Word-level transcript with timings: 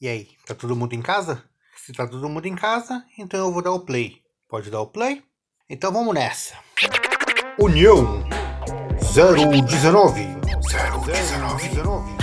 E 0.00 0.08
aí, 0.08 0.28
tá 0.46 0.54
todo 0.54 0.74
mundo 0.74 0.94
em 0.94 1.02
casa? 1.02 1.44
Se 1.76 1.92
tá 1.92 2.06
todo 2.06 2.26
mundo 2.26 2.46
em 2.46 2.56
casa, 2.56 3.04
então 3.18 3.38
eu 3.38 3.52
vou 3.52 3.60
dar 3.60 3.72
o 3.72 3.80
play. 3.80 4.22
Pode 4.48 4.70
dar 4.70 4.80
o 4.80 4.86
play? 4.86 5.22
Então 5.68 5.92
vamos 5.92 6.14
nessa. 6.14 6.54
União 7.58 8.24
019 9.12 9.60
019 9.66 10.40
Salve, 10.70 12.19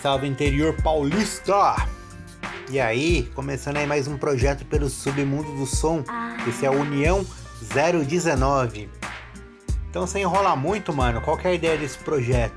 salve 0.00 0.28
interior 0.28 0.74
paulista! 0.80 1.74
E 2.70 2.78
aí, 2.78 3.24
começando 3.34 3.78
aí 3.78 3.86
mais 3.86 4.06
um 4.06 4.16
projeto 4.16 4.64
pelo 4.66 4.88
submundo 4.88 5.52
do 5.56 5.66
som. 5.66 6.04
Esse 6.46 6.64
é 6.64 6.68
a 6.68 6.70
União 6.70 7.26
019. 8.06 8.88
Então, 9.90 10.06
sem 10.06 10.22
enrolar 10.22 10.56
muito, 10.56 10.92
mano, 10.92 11.20
qual 11.20 11.38
é 11.42 11.48
a 11.48 11.54
ideia 11.54 11.76
desse 11.76 11.98
projeto? 11.98 12.54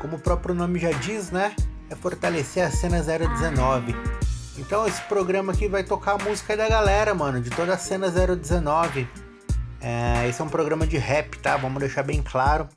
Como 0.00 0.16
o 0.16 0.20
próprio 0.20 0.54
nome 0.54 0.78
já 0.78 0.90
diz, 0.90 1.30
né? 1.30 1.54
É 1.88 1.94
fortalecer 1.94 2.66
a 2.66 2.70
cena 2.70 3.02
019. 3.02 3.96
Então, 4.58 4.86
esse 4.86 5.00
programa 5.02 5.52
aqui 5.52 5.66
vai 5.66 5.82
tocar 5.82 6.20
a 6.20 6.24
música 6.24 6.56
da 6.56 6.68
galera, 6.68 7.14
mano, 7.14 7.40
de 7.40 7.48
toda 7.48 7.72
a 7.72 7.78
cena 7.78 8.10
019. 8.10 9.08
É, 9.80 10.28
esse 10.28 10.40
é 10.40 10.44
um 10.44 10.48
programa 10.48 10.86
de 10.86 10.98
rap, 10.98 11.38
tá? 11.38 11.56
Vamos 11.56 11.80
deixar 11.80 12.02
bem 12.02 12.22
claro 12.22 12.68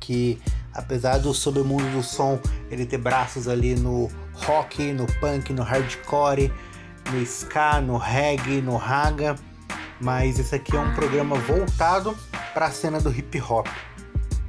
que 0.00 0.40
apesar 0.76 1.18
do 1.18 1.32
submundo 1.32 1.88
do 1.90 2.02
som 2.02 2.38
ele 2.70 2.84
ter 2.84 2.98
braços 2.98 3.48
ali 3.48 3.74
no 3.74 4.10
rock, 4.34 4.92
no 4.92 5.06
punk, 5.18 5.52
no 5.52 5.62
hardcore, 5.62 6.52
no 7.10 7.22
ska, 7.22 7.80
no 7.80 7.96
reggae, 7.96 8.60
no 8.60 8.76
raga, 8.76 9.34
mas 10.00 10.38
esse 10.38 10.54
aqui 10.54 10.76
é 10.76 10.80
um 10.80 10.94
programa 10.94 11.36
voltado 11.36 12.16
para 12.52 12.66
a 12.66 12.70
cena 12.70 13.00
do 13.00 13.10
hip 13.10 13.40
hop. 13.40 13.66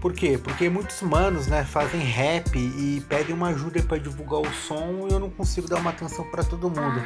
Por 0.02 0.14
quê? 0.14 0.40
Porque 0.42 0.70
muitos 0.70 1.02
manos, 1.02 1.48
né, 1.48 1.64
fazem 1.64 2.02
rap 2.02 2.56
e 2.56 3.02
pedem 3.10 3.34
uma 3.34 3.50
ajuda 3.50 3.82
para 3.82 3.98
divulgar 3.98 4.42
o 4.42 4.54
som 4.54 5.08
e 5.10 5.14
eu 5.14 5.20
não 5.20 5.30
consigo 5.30 5.68
dar 5.68 5.78
uma 5.78 5.90
atenção 5.90 6.30
para 6.30 6.44
todo 6.44 6.70
mundo. 6.70 7.02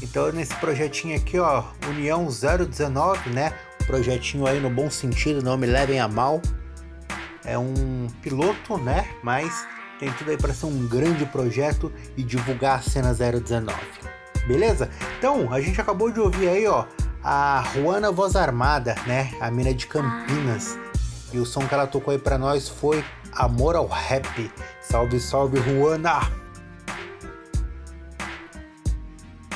Então 0.00 0.30
nesse 0.32 0.54
projetinho 0.54 1.16
aqui, 1.16 1.38
ó, 1.38 1.64
União 1.88 2.26
019, 2.26 3.30
né, 3.30 3.52
projetinho 3.86 4.46
aí 4.46 4.60
no 4.60 4.70
bom 4.70 4.90
sentido, 4.90 5.42
não 5.42 5.56
me 5.56 5.66
levem 5.66 6.00
a 6.00 6.06
mal 6.08 6.40
é 7.44 7.58
um 7.58 8.08
piloto, 8.22 8.78
né? 8.78 9.08
Mas 9.22 9.66
tem 9.98 10.12
tudo 10.12 10.30
aí 10.30 10.36
para 10.36 10.54
ser 10.54 10.66
um 10.66 10.86
grande 10.86 11.26
projeto 11.26 11.92
e 12.16 12.22
divulgar 12.22 12.78
a 12.78 12.82
cena 12.82 13.12
019. 13.12 13.76
Beleza? 14.46 14.90
Então, 15.18 15.52
a 15.52 15.60
gente 15.60 15.80
acabou 15.80 16.10
de 16.10 16.20
ouvir 16.20 16.48
aí, 16.48 16.66
ó, 16.66 16.86
a 17.22 17.64
Juana 17.74 18.10
Voz 18.10 18.36
Armada, 18.36 18.94
né? 19.06 19.30
A 19.40 19.50
mina 19.50 19.74
de 19.74 19.86
Campinas. 19.86 20.78
E 21.32 21.38
o 21.38 21.44
som 21.44 21.66
que 21.66 21.74
ela 21.74 21.86
tocou 21.86 22.12
aí 22.12 22.18
para 22.18 22.38
nós 22.38 22.68
foi 22.68 23.04
Amor 23.32 23.76
ao 23.76 23.86
Rap. 23.86 24.50
Salve, 24.80 25.20
salve, 25.20 25.60
Juana! 25.60 26.20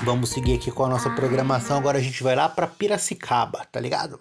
Vamos 0.03 0.31
seguir 0.31 0.54
aqui 0.54 0.70
com 0.70 0.84
a 0.84 0.88
nossa 0.88 1.09
programação. 1.10 1.78
Agora 1.78 1.99
a 1.99 2.00
gente 2.03 2.22
vai 2.22 2.34
lá 2.34 2.49
para 2.49 2.66
Piracicaba, 2.66 3.64
tá 3.70 3.78
ligado? 3.78 4.20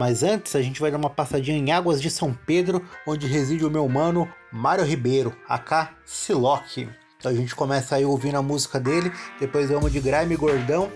Mas 0.00 0.22
antes 0.22 0.56
a 0.56 0.62
gente 0.62 0.80
vai 0.80 0.90
dar 0.90 0.96
uma 0.96 1.10
passadinha 1.10 1.58
em 1.58 1.72
Águas 1.72 2.00
de 2.00 2.10
São 2.10 2.32
Pedro, 2.32 2.82
onde 3.06 3.26
reside 3.26 3.66
o 3.66 3.70
meu 3.70 3.86
mano 3.86 4.26
Mário 4.50 4.82
Ribeiro, 4.82 5.36
AK 5.46 5.90
Siloc. 6.06 6.78
Então 7.18 7.30
a 7.30 7.34
gente 7.34 7.54
começa 7.54 7.96
aí 7.96 8.04
ouvindo 8.06 8.38
a 8.38 8.42
música 8.42 8.80
dele, 8.80 9.12
depois 9.38 9.68
vamos 9.68 9.92
de 9.92 10.00
Grime 10.00 10.36
Gordão, 10.36 10.90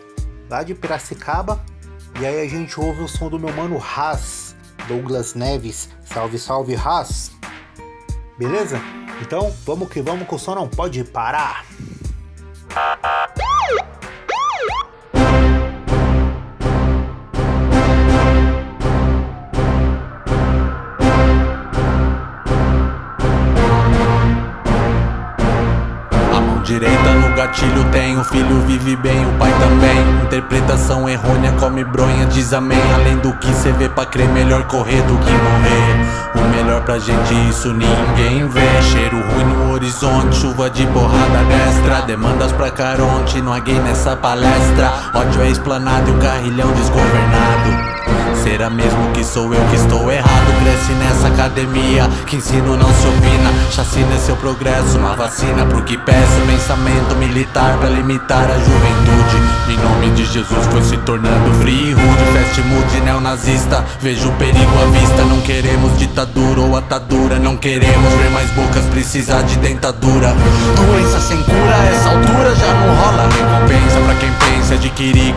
lá 0.48 0.62
de 0.62 0.74
Piracicaba, 0.74 1.62
e 2.18 2.24
aí 2.24 2.40
a 2.40 2.48
gente 2.48 2.80
ouve 2.80 3.02
o 3.02 3.08
som 3.08 3.28
do 3.28 3.38
meu 3.38 3.52
mano 3.52 3.76
Haas, 3.76 4.56
Douglas 4.88 5.34
Neves. 5.34 5.90
Salve, 6.06 6.38
salve 6.38 6.74
Haas! 6.74 7.30
Beleza? 8.38 8.80
Então 9.20 9.54
vamos 9.66 9.90
que 9.90 10.00
vamos 10.00 10.26
que 10.26 10.34
o 10.34 10.38
som 10.38 10.54
não 10.54 10.66
pode 10.66 11.04
parar! 11.04 11.66
Gatilho 27.34 27.84
tem, 27.90 28.16
o 28.16 28.24
filho 28.24 28.60
vive 28.66 28.96
bem, 28.96 29.26
o 29.26 29.32
pai 29.38 29.52
também. 29.58 30.24
Interpretação 30.24 31.08
errônea, 31.08 31.52
come 31.58 31.84
bronha, 31.84 32.26
diz 32.26 32.52
amém. 32.52 32.78
Além 32.94 33.18
do 33.18 33.32
que 33.32 33.52
cê 33.52 33.72
vê 33.72 33.88
pra 33.88 34.06
crer, 34.06 34.28
melhor 34.28 34.64
correr 34.64 35.02
do 35.02 35.16
que 35.18 35.30
morrer. 35.30 36.14
O 36.34 36.56
melhor 36.56 36.82
pra 36.82 36.98
gente, 36.98 37.34
isso 37.50 37.72
ninguém 37.72 38.46
vê. 38.48 38.82
Cheiro 38.82 39.16
ruim 39.16 39.44
no 39.44 39.72
horizonte, 39.72 40.36
chuva 40.36 40.70
de 40.70 40.86
porrada 40.86 41.44
destra. 41.48 42.02
Demandas 42.02 42.52
pra 42.52 42.70
Caronte, 42.70 43.40
não 43.42 43.52
há 43.52 43.58
gay 43.58 43.78
nessa 43.80 44.16
palestra. 44.16 44.92
Ódio 45.12 45.42
é 45.42 45.50
explanado 45.50 46.10
e 46.10 46.14
o 46.14 46.18
carrilhão 46.18 46.70
desgovernado. 46.72 48.23
Será 48.44 48.68
mesmo 48.68 49.10
que 49.14 49.24
sou 49.24 49.54
eu 49.54 49.68
que 49.70 49.76
estou 49.76 50.12
errado? 50.12 50.62
Cresce 50.62 50.92
nessa 50.92 51.28
academia 51.28 52.06
que 52.26 52.36
ensino 52.36 52.76
não 52.76 52.92
se 52.92 53.08
opina. 53.08 53.50
Chacina 53.70 54.14
é 54.14 54.18
seu 54.18 54.36
progresso, 54.36 54.98
uma 54.98 55.16
vacina 55.16 55.64
pro 55.64 55.82
que 55.82 55.96
peço. 55.96 56.40
Pensamento 56.46 57.16
militar 57.16 57.78
pra 57.78 57.88
limitar 57.88 58.44
a 58.44 58.58
juventude. 58.58 59.72
Em 59.72 59.78
nome 59.78 60.10
de 60.10 60.26
Jesus 60.26 60.66
foi 60.70 60.82
se 60.82 60.98
tornando 60.98 61.54
free 61.62 61.94
rude. 61.94 62.24
Fast 62.34 62.60
mood 62.60 63.00
neonazista, 63.00 63.82
vejo 63.98 64.30
perigo 64.32 64.72
à 64.82 64.90
vista. 64.90 65.24
Não 65.24 65.40
queremos 65.40 65.98
ditadura 65.98 66.60
ou 66.60 66.76
atadura. 66.76 67.38
Não 67.38 67.56
queremos 67.56 68.12
ver 68.12 68.30
mais 68.30 68.50
bocas 68.50 68.84
precisar 68.90 69.40
de 69.40 69.56
dentadura. 69.56 70.34
Doença 70.76 71.18
sem 71.18 71.42
cura, 71.44 71.76
essa 71.90 72.10
altura 72.10 72.54
já 72.54 72.74
não 72.74 72.94
rola 72.94 73.24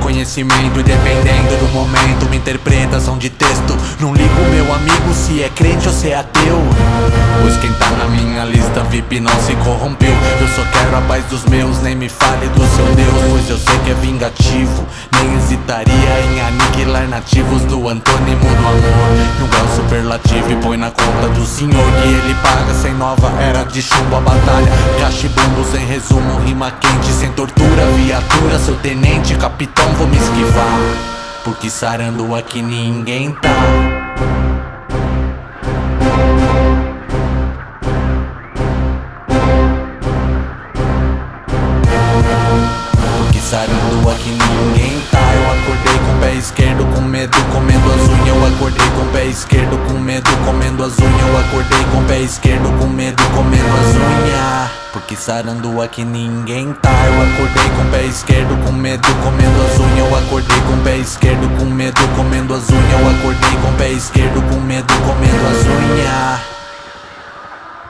conhecimento 0.08 0.80
E 0.80 0.84
dependendo 0.84 1.58
do 1.60 1.74
momento, 1.74 2.26
uma 2.26 2.36
interpretação 2.36 3.18
de 3.18 3.30
texto. 3.30 3.78
Não 4.00 4.14
ligo 4.14 4.42
meu 4.52 4.74
amigo 4.74 5.14
se 5.14 5.44
é 5.44 5.50
crente 5.50 5.88
ou 5.88 5.94
se 5.94 6.10
é 6.10 6.16
ateu. 6.16 6.62
Pois 7.42 7.58
quem 7.58 7.72
tá 7.74 7.90
na 7.92 8.06
minha 8.08 8.46
lista 8.46 8.84
VIP 8.84 9.20
não 9.20 9.32
se 9.42 9.56
corrompeu. 9.58 10.14
Eu 10.40 10.48
só 10.50 10.64
quero 10.72 10.98
a 10.98 11.02
paz 11.02 11.26
dos 11.26 11.44
meus, 11.46 11.82
nem 11.82 11.96
me 11.96 12.10
fale 12.10 12.48
do 12.50 12.66
seu 12.76 12.86
Deus. 12.96 13.14
Pois 13.30 13.50
eu 13.50 13.58
sei 13.58 13.78
que 13.80 13.92
é 13.92 13.94
vingativo 13.96 14.86
Nem 15.12 15.36
hesitaria 15.38 16.20
em 16.32 16.42
aniquilar 16.42 17.08
nativos 17.08 17.62
do 17.64 17.88
antônimo 17.90 18.40
do 18.40 18.68
amor. 18.68 19.40
Num 19.40 19.48
grau 19.48 19.68
superlativo 19.76 20.52
e 20.52 20.56
põe 20.58 20.78
na 20.78 20.92
conta 20.92 21.30
do 21.30 21.46
senhor 21.46 21.92
Que 22.02 22.08
ele 22.08 22.36
paga 22.42 22.74
sem 22.74 22.94
nova 22.94 23.32
era 23.42 23.64
de 23.64 23.82
chumbo 23.82 24.16
a 24.16 24.22
batalha. 24.22 24.72
Cachibumbos 25.00 25.74
em 25.76 25.86
resumo, 25.86 26.40
rima 26.46 26.72
quente 26.72 27.12
sem 27.12 27.32
tortura 27.32 27.86
Viatura, 27.96 28.60
seu 28.60 28.76
tenente, 28.76 29.17
capitão, 29.36 29.86
vou 29.94 30.08
me 30.08 30.18
esquivar. 30.18 30.80
Porque 31.44 31.70
sarando 31.70 32.36
aqui 32.36 32.62
ninguém 32.62 33.32
tá. 33.34 33.50
Sarando 43.50 44.10
aqui 44.10 44.30
ninguém 44.30 45.02
tá. 45.10 45.20
Eu 45.34 45.52
acordei 45.52 45.98
com 46.00 46.18
o 46.18 46.20
pé 46.20 46.34
esquerdo 46.34 46.86
acordei 48.58 48.90
com 48.90 49.02
o 49.02 49.12
pé 49.12 49.26
esquerdo 49.26 49.78
com 49.88 50.00
medo, 50.00 50.30
comendo 50.44 50.84
as 50.84 50.98
unhas. 50.98 51.22
Eu 51.22 51.40
acordei 51.40 51.84
com 51.92 52.00
o 52.00 52.06
pé 52.06 52.20
esquerdo 52.20 52.80
com 52.80 52.88
medo, 52.88 53.24
comendo 53.36 53.68
as 53.68 53.96
unhas. 53.96 54.72
Porque 54.92 55.16
sarando 55.16 55.82
aqui 55.82 56.04
ninguém 56.04 56.74
tá. 56.74 56.90
Eu 56.90 57.22
acordei 57.22 57.70
com 57.70 57.84
o 57.84 57.92
pé 57.92 58.06
esquerdo 58.06 58.66
com 58.66 58.72
medo, 58.72 59.08
comendo 59.24 59.62
as 59.62 59.80
unhas. 59.80 60.00
Eu 60.00 60.18
acordei 60.18 60.62
com 60.62 60.74
o 60.74 60.84
pé 60.84 60.98
esquerdo 60.98 61.60
com 61.60 61.66
medo, 61.66 62.02
comendo 62.16 62.56
as 62.56 62.70
unhas. 62.70 62.92
Eu 63.00 63.10
acordei 63.10 63.58
com 63.62 63.70
o 63.70 63.74
pé 63.78 63.90
esquerdo 63.90 64.42
com 64.50 64.60
medo, 64.60 64.94
comendo 65.06 65.48
as 65.48 65.66
unhas. 65.68 66.42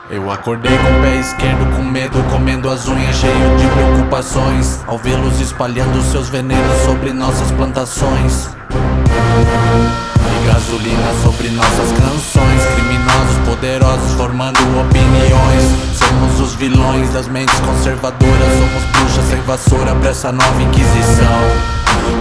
Eu 0.10 0.32
acordei 0.32 0.78
com 0.78 0.98
o 0.98 1.02
pé 1.02 1.16
esquerdo 1.16 1.76
com 1.76 1.84
medo, 1.84 2.24
comendo 2.30 2.70
as 2.70 2.88
unhas. 2.88 3.16
Cheio 3.16 3.58
de 3.58 3.68
preocupações 3.68 4.80
Ao 4.88 4.98
vê-los 4.98 5.42
espalhando 5.42 6.02
seus 6.12 6.30
venenos 6.30 6.82
sobre 6.86 7.12
nossas 7.12 7.52
plantações 7.52 8.50
gasolina 10.48 11.14
sobre 11.22 11.50
nossas 11.50 11.92
canções. 11.92 12.66
Criminosos 12.74 13.38
poderosos 13.46 14.12
formando 14.14 14.60
opiniões. 14.80 15.64
Somos 15.94 16.40
os 16.40 16.56
vilões 16.56 17.10
das 17.12 17.28
mentes 17.28 17.60
conservadoras. 17.60 18.52
Somos 18.58 18.84
bruxas 18.94 19.26
sem 19.30 19.42
vassoura 19.42 19.94
pra 19.96 20.10
essa 20.10 20.32
nova 20.32 20.62
inquisição. 20.62 21.42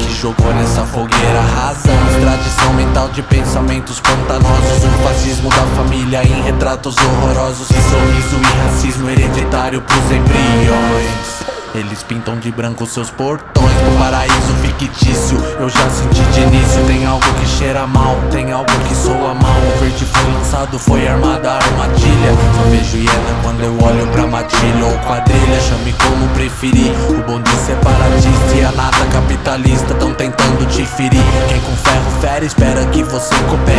Que 0.00 0.12
jogou 0.12 0.52
nessa 0.54 0.84
fogueira 0.84 1.40
razão. 1.40 1.96
Tradição 2.20 2.74
mental 2.74 3.08
de 3.10 3.22
pensamentos 3.22 4.00
pantanosos. 4.00 4.84
O 4.84 5.08
fascismo 5.08 5.48
da 5.50 5.66
família 5.76 6.24
em 6.24 6.42
retratos 6.42 6.96
horrorosos. 6.98 7.68
E 7.70 7.74
sorriso 7.74 8.36
e 8.36 8.66
racismo 8.66 9.08
hereditário 9.08 9.80
pros 9.80 10.04
embriões 10.04 11.55
eles 11.78 12.02
pintam 12.02 12.38
de 12.38 12.50
branco 12.50 12.86
seus 12.86 13.10
portões 13.10 13.72
pro 13.72 13.98
paraíso 13.98 14.54
fictício. 14.62 15.38
Eu 15.60 15.68
já 15.68 15.90
senti 15.90 16.22
de 16.32 16.40
início, 16.40 16.84
tem 16.86 17.04
algo 17.04 17.24
que 17.40 17.46
cheira 17.46 17.86
mal 17.86 18.16
Tem 18.30 18.52
algo 18.52 18.70
que 18.88 18.94
soa 18.94 19.34
mal, 19.34 19.56
o 19.56 19.80
verde 19.80 20.04
foi 20.04 20.32
lançado, 20.32 20.78
foi 20.78 21.06
armada 21.06 21.52
a 21.52 21.56
armadilha. 21.56 22.32
Só 22.56 22.70
vejo 22.70 22.96
hiena 22.96 23.40
quando 23.42 23.60
eu 23.62 23.72
olho 23.82 24.06
pra 24.08 24.26
matilha 24.26 24.84
ou 24.84 24.98
quadrilha. 25.06 25.60
Chame 25.60 25.92
como 25.92 26.28
preferir, 26.28 26.92
o 27.10 27.22
bonde 27.22 27.50
separatista 27.66 28.54
e 28.54 28.64
a 28.64 28.72
nata 28.72 29.04
capitalista 29.06 29.94
Tão 29.94 30.14
tentando 30.14 30.66
te 30.68 30.84
ferir, 30.84 31.22
quem 31.48 31.60
com 31.60 31.76
ferro 31.76 32.10
fere 32.20 32.46
espera 32.46 32.84
que 32.86 33.02
você 33.02 33.34
coopere, 33.48 33.75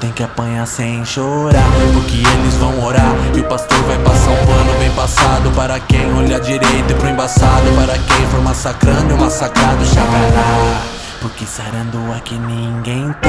tem 0.00 0.10
que 0.12 0.22
apanhar 0.22 0.66
sem 0.66 1.04
chorar, 1.04 1.62
porque 1.92 2.16
eles 2.16 2.54
vão 2.54 2.82
orar. 2.82 3.14
E 3.36 3.40
o 3.40 3.44
pastor 3.44 3.78
vai 3.82 3.98
passar 3.98 4.30
um 4.30 4.46
pano 4.46 4.78
bem 4.78 4.90
passado 4.92 5.50
Para 5.50 5.78
quem 5.78 6.12
olha 6.14 6.40
direito 6.40 6.90
e 6.90 6.94
pro 6.94 7.08
embaçado 7.08 7.70
Para 7.76 7.92
quem 7.94 8.26
for 8.28 8.42
massacrando 8.42 9.10
e 9.10 9.12
o 9.12 9.18
massacrado 9.20 9.84
chacará. 9.84 10.80
Porque 11.20 11.44
sarando 11.44 11.98
aqui 12.16 12.34
ninguém 12.34 13.12
tá. 13.20 13.28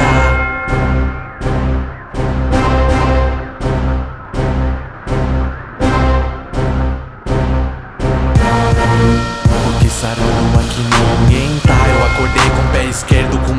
Sarando 10.02 10.58
aqui 10.58 10.82
ninguém 10.82 11.60
tá. 11.60 11.78
Eu 11.88 12.04
acordei 12.06 12.50
com 12.50 12.62
o 12.62 12.72
pé 12.72 12.84
esquerdo 12.86 13.38
com 13.46 13.52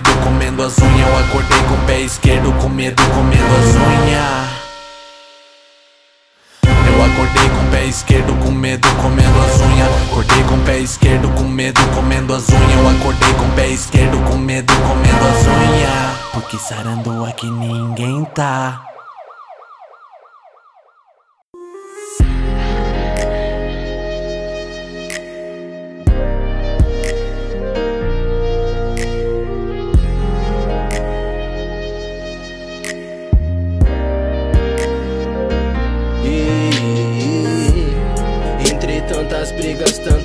medo, 0.00 0.10
comendo 0.24 0.62
as 0.62 0.78
unhas. 0.78 1.08
Eu 1.08 1.18
acordei 1.18 1.62
com 1.64 1.74
o 1.74 1.86
pé 1.86 2.00
esquerdo 2.00 2.52
com 2.60 2.68
medo, 2.68 3.02
comendo 3.14 3.44
as 3.44 3.74
unhas. 3.76 4.50
Eu 6.86 7.04
acordei 7.04 7.48
com 7.48 7.66
o 7.66 7.70
pé 7.70 7.84
esquerdo 7.86 8.34
com 8.36 8.50
medo, 8.50 8.88
comendo 9.02 9.38
as 9.40 9.60
unhas. 9.60 9.88
Acordei 10.10 10.42
com 10.44 10.54
o 10.54 10.60
pé 10.60 10.78
esquerdo 10.78 11.28
com 11.34 11.44
medo, 11.44 11.80
comendo 11.94 12.34
as 12.34 12.48
unhas. 12.48 12.72
Eu 12.72 12.88
acordei 12.88 13.34
com 13.34 13.44
o 13.44 13.50
pé 13.52 13.68
esquerdo 13.68 14.30
com 14.30 14.36
medo, 14.38 14.72
comendo 14.72 15.28
as 15.28 15.46
unhas. 15.46 16.18
Porque 16.32 16.58
sarando 16.58 17.24
aqui 17.24 17.50
ninguém 17.50 18.24
tá 18.24 18.89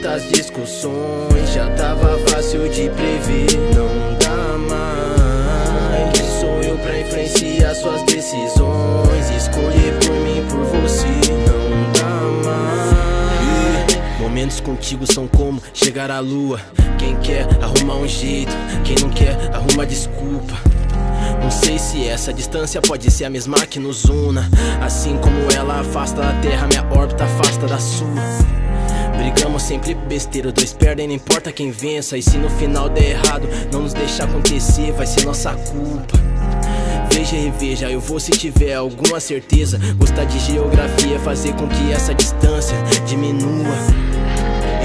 tantas 0.06 0.30
discussões 0.30 1.52
Já 1.52 1.68
tava 1.72 2.18
fácil 2.30 2.70
de 2.70 2.90
prever? 2.92 3.48
Não 3.74 4.18
dá 4.20 4.58
mais. 4.58 6.12
Quem 6.14 6.40
sou 6.40 6.62
eu 6.62 6.78
pra 6.78 7.00
influenciar 7.00 7.74
suas 7.74 8.04
decisões. 8.04 9.30
Escolher 9.36 9.98
por 10.00 10.16
mim, 10.22 10.46
por 10.48 10.64
você. 10.80 11.08
Não 11.08 11.92
dá 11.94 12.50
mais. 12.50 14.20
Momentos 14.20 14.60
contigo 14.60 15.12
são 15.12 15.28
como 15.28 15.62
chegar 15.74 16.12
à 16.12 16.20
lua. 16.20 16.62
Quem 17.00 17.16
quer 17.18 17.48
arruma 17.62 17.96
um 17.96 18.08
jeito? 18.08 18.54
Quem 18.84 18.96
não 19.02 19.10
quer 19.10 19.36
arruma 19.54 19.86
desculpa. 19.86 20.54
Não 21.42 21.50
sei 21.50 21.80
se 21.80 22.08
essa 22.08 22.32
distância 22.32 22.82
pode 22.82 23.10
ser 23.10 23.26
a 23.26 23.30
mesma 23.30 23.58
que 23.66 23.80
nos 23.80 24.06
una. 24.06 24.50
Assim 24.82 25.18
como 25.18 25.52
ela 25.56 25.80
afasta 25.80 26.22
da 26.22 26.34
terra, 26.42 26.68
minha 26.68 26.86
órbita 26.92 27.24
afasta 27.24 27.68
da 27.68 27.80
sua 27.80 28.65
Brigamos 29.18 29.64
sempre 29.64 29.94
besteira, 29.94 30.52
dois 30.52 30.74
perdem, 30.74 31.08
não 31.08 31.16
importa 31.16 31.52
quem 31.52 31.72
vença. 31.72 32.18
E 32.18 32.22
se 32.22 32.38
no 32.38 32.50
final 32.50 32.90
der 32.90 33.12
errado, 33.12 33.48
não 33.72 33.82
nos 33.82 33.94
deixar 33.94 34.26
acontecer, 34.26 34.92
vai 34.92 35.06
ser 35.06 35.26
nossa 35.26 35.54
culpa. 35.54 36.18
Veja 37.12 37.36
e 37.36 37.46
reveja, 37.46 37.90
eu 37.90 38.00
vou 38.00 38.20
se 38.20 38.32
tiver 38.32 38.74
alguma 38.74 39.20
certeza. 39.20 39.80
Gostar 39.98 40.26
de 40.26 40.40
geografia, 40.40 41.20
fazer 41.20 41.54
com 41.54 41.68
que 41.68 41.92
essa 41.92 42.14
distância 42.14 42.76
diminua. 43.06 43.76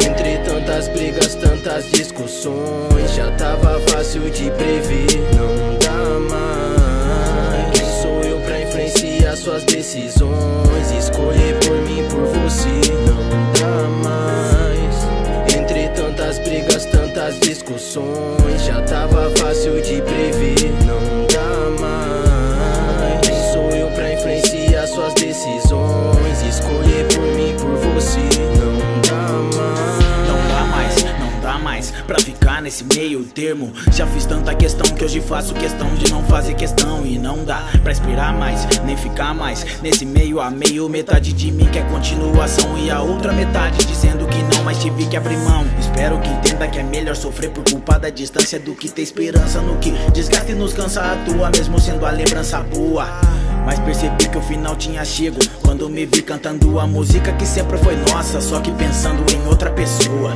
Entre 0.04 0.38
tantas 0.38 0.88
brigas, 0.88 1.34
tantas 1.34 1.90
discussões, 1.90 3.14
já 3.14 3.30
tava 3.32 3.80
fácil 3.88 4.30
de 4.30 4.50
prever. 4.52 5.06
Não 5.36 5.79
suas 9.40 9.64
decisões? 9.64 10.90
Escolher 10.96 11.58
por 11.60 11.76
mim, 11.82 12.04
por 12.08 12.26
você. 12.26 12.68
Não 13.06 13.52
dá 13.52 13.88
mais 13.88 14.40
brigas, 16.38 16.84
tantas 16.86 17.38
discussões. 17.40 18.64
Já 18.64 18.80
tava 18.82 19.30
fácil 19.36 19.80
de 19.80 20.02
prever, 20.02 20.72
não 20.86 21.26
dá 21.26 21.80
mais. 21.80 23.20
Quem 23.26 23.52
sou 23.52 23.70
eu 23.70 23.88
pra 23.92 24.12
influenciar 24.12 24.86
suas 24.86 25.14
decisões? 25.14 26.42
Escolher 26.48 27.06
por 27.14 27.22
mim, 27.22 27.54
por 27.58 27.76
você, 27.94 28.39
nesse 32.60 32.84
meio 32.84 33.24
termo. 33.24 33.72
Já 33.92 34.06
fiz 34.06 34.26
tanta 34.26 34.54
questão 34.54 34.86
que 34.94 35.04
hoje 35.04 35.20
faço 35.20 35.54
questão 35.54 35.94
de 35.94 36.10
não 36.10 36.22
fazer 36.24 36.54
questão. 36.54 37.04
E 37.04 37.18
não 37.18 37.44
dá 37.44 37.62
pra 37.82 37.92
esperar 37.92 38.34
mais, 38.34 38.66
nem 38.84 38.96
ficar 38.96 39.34
mais 39.34 39.64
nesse 39.82 40.04
meio 40.04 40.40
a 40.40 40.50
meio. 40.50 40.88
Metade 40.88 41.32
de 41.32 41.50
mim 41.50 41.66
quer 41.66 41.88
continuação 41.88 42.76
e 42.78 42.90
a 42.90 43.00
outra 43.00 43.32
metade 43.32 43.84
dizendo 43.86 44.26
que 44.26 44.42
não, 44.54 44.64
mas 44.64 44.80
tive 44.80 45.06
que 45.06 45.16
abrir 45.16 45.38
mão. 45.38 45.64
Espero 45.78 46.20
que 46.20 46.28
entenda 46.28 46.68
que 46.68 46.78
é 46.78 46.82
melhor 46.82 47.16
sofrer 47.16 47.50
por 47.50 47.64
culpa 47.64 47.98
da 47.98 48.10
distância 48.10 48.58
do 48.58 48.74
que 48.74 48.90
ter 48.90 49.02
esperança 49.02 49.60
no 49.60 49.76
que 49.78 49.90
desgaste 50.12 50.52
e 50.52 50.54
nos 50.54 50.72
cansa 50.72 51.00
a 51.00 51.16
tua, 51.24 51.50
mesmo 51.50 51.78
sendo 51.80 52.04
a 52.06 52.10
lembrança 52.10 52.60
boa. 52.62 53.06
Mas 53.64 53.78
percebi 53.78 54.28
que 54.28 54.38
o 54.38 54.42
final 54.42 54.74
tinha 54.76 55.04
chego 55.04 55.38
quando 55.62 55.88
me 55.88 56.06
vi 56.06 56.22
cantando 56.22 56.78
a 56.80 56.86
música 56.86 57.32
que 57.32 57.46
sempre 57.46 57.78
foi 57.78 57.96
nossa, 57.96 58.40
só 58.40 58.60
que 58.60 58.72
pensando 58.72 59.22
em 59.32 59.46
outra 59.46 59.70
pessoa. 59.70 60.32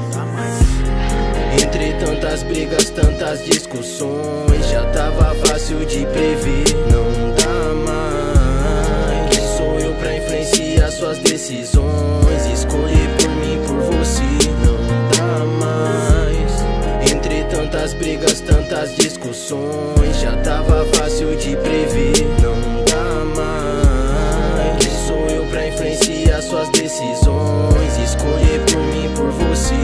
Entre 1.63 1.93
tantas 1.95 2.43
brigas, 2.43 2.91
tantas 2.91 3.45
discussões, 3.45 4.69
já 4.71 4.85
tava 4.87 5.35
fácil 5.47 5.85
de 5.85 6.05
prever. 6.07 6.65
Não 6.91 7.35
dá 7.35 7.75
mais. 7.85 9.31
Quem 9.31 9.47
sou 9.57 9.79
eu 9.79 9.95
pra 9.95 10.17
influenciar 10.17 10.91
suas 10.91 11.19
decisões? 11.19 12.47
Escolher 12.53 13.09
por 13.19 13.31
mim, 13.31 13.61
por 13.67 13.81
você, 13.97 14.23
não 14.65 14.79
dá 15.11 15.45
mais. 15.61 17.13
Entre 17.13 17.45
tantas 17.45 17.95
brigas, 17.95 18.41
tantas 18.41 18.95
discussões, 18.97 20.21
já 20.21 20.37
tava 20.39 20.85
fácil 20.95 21.37
de 21.37 21.57
prever. 21.57 22.27
Não 22.43 22.85
dá 22.85 23.25
mais. 23.37 24.85
Quem 24.85 24.91
sou 25.07 25.27
eu 25.29 25.45
pra 25.47 25.69
influenciar 25.69 26.43
suas 26.43 26.69
decisões? 26.71 27.99
Escolher 28.03 28.61
por 28.71 28.81
mim, 28.81 29.11
por 29.15 29.31
você, 29.31 29.75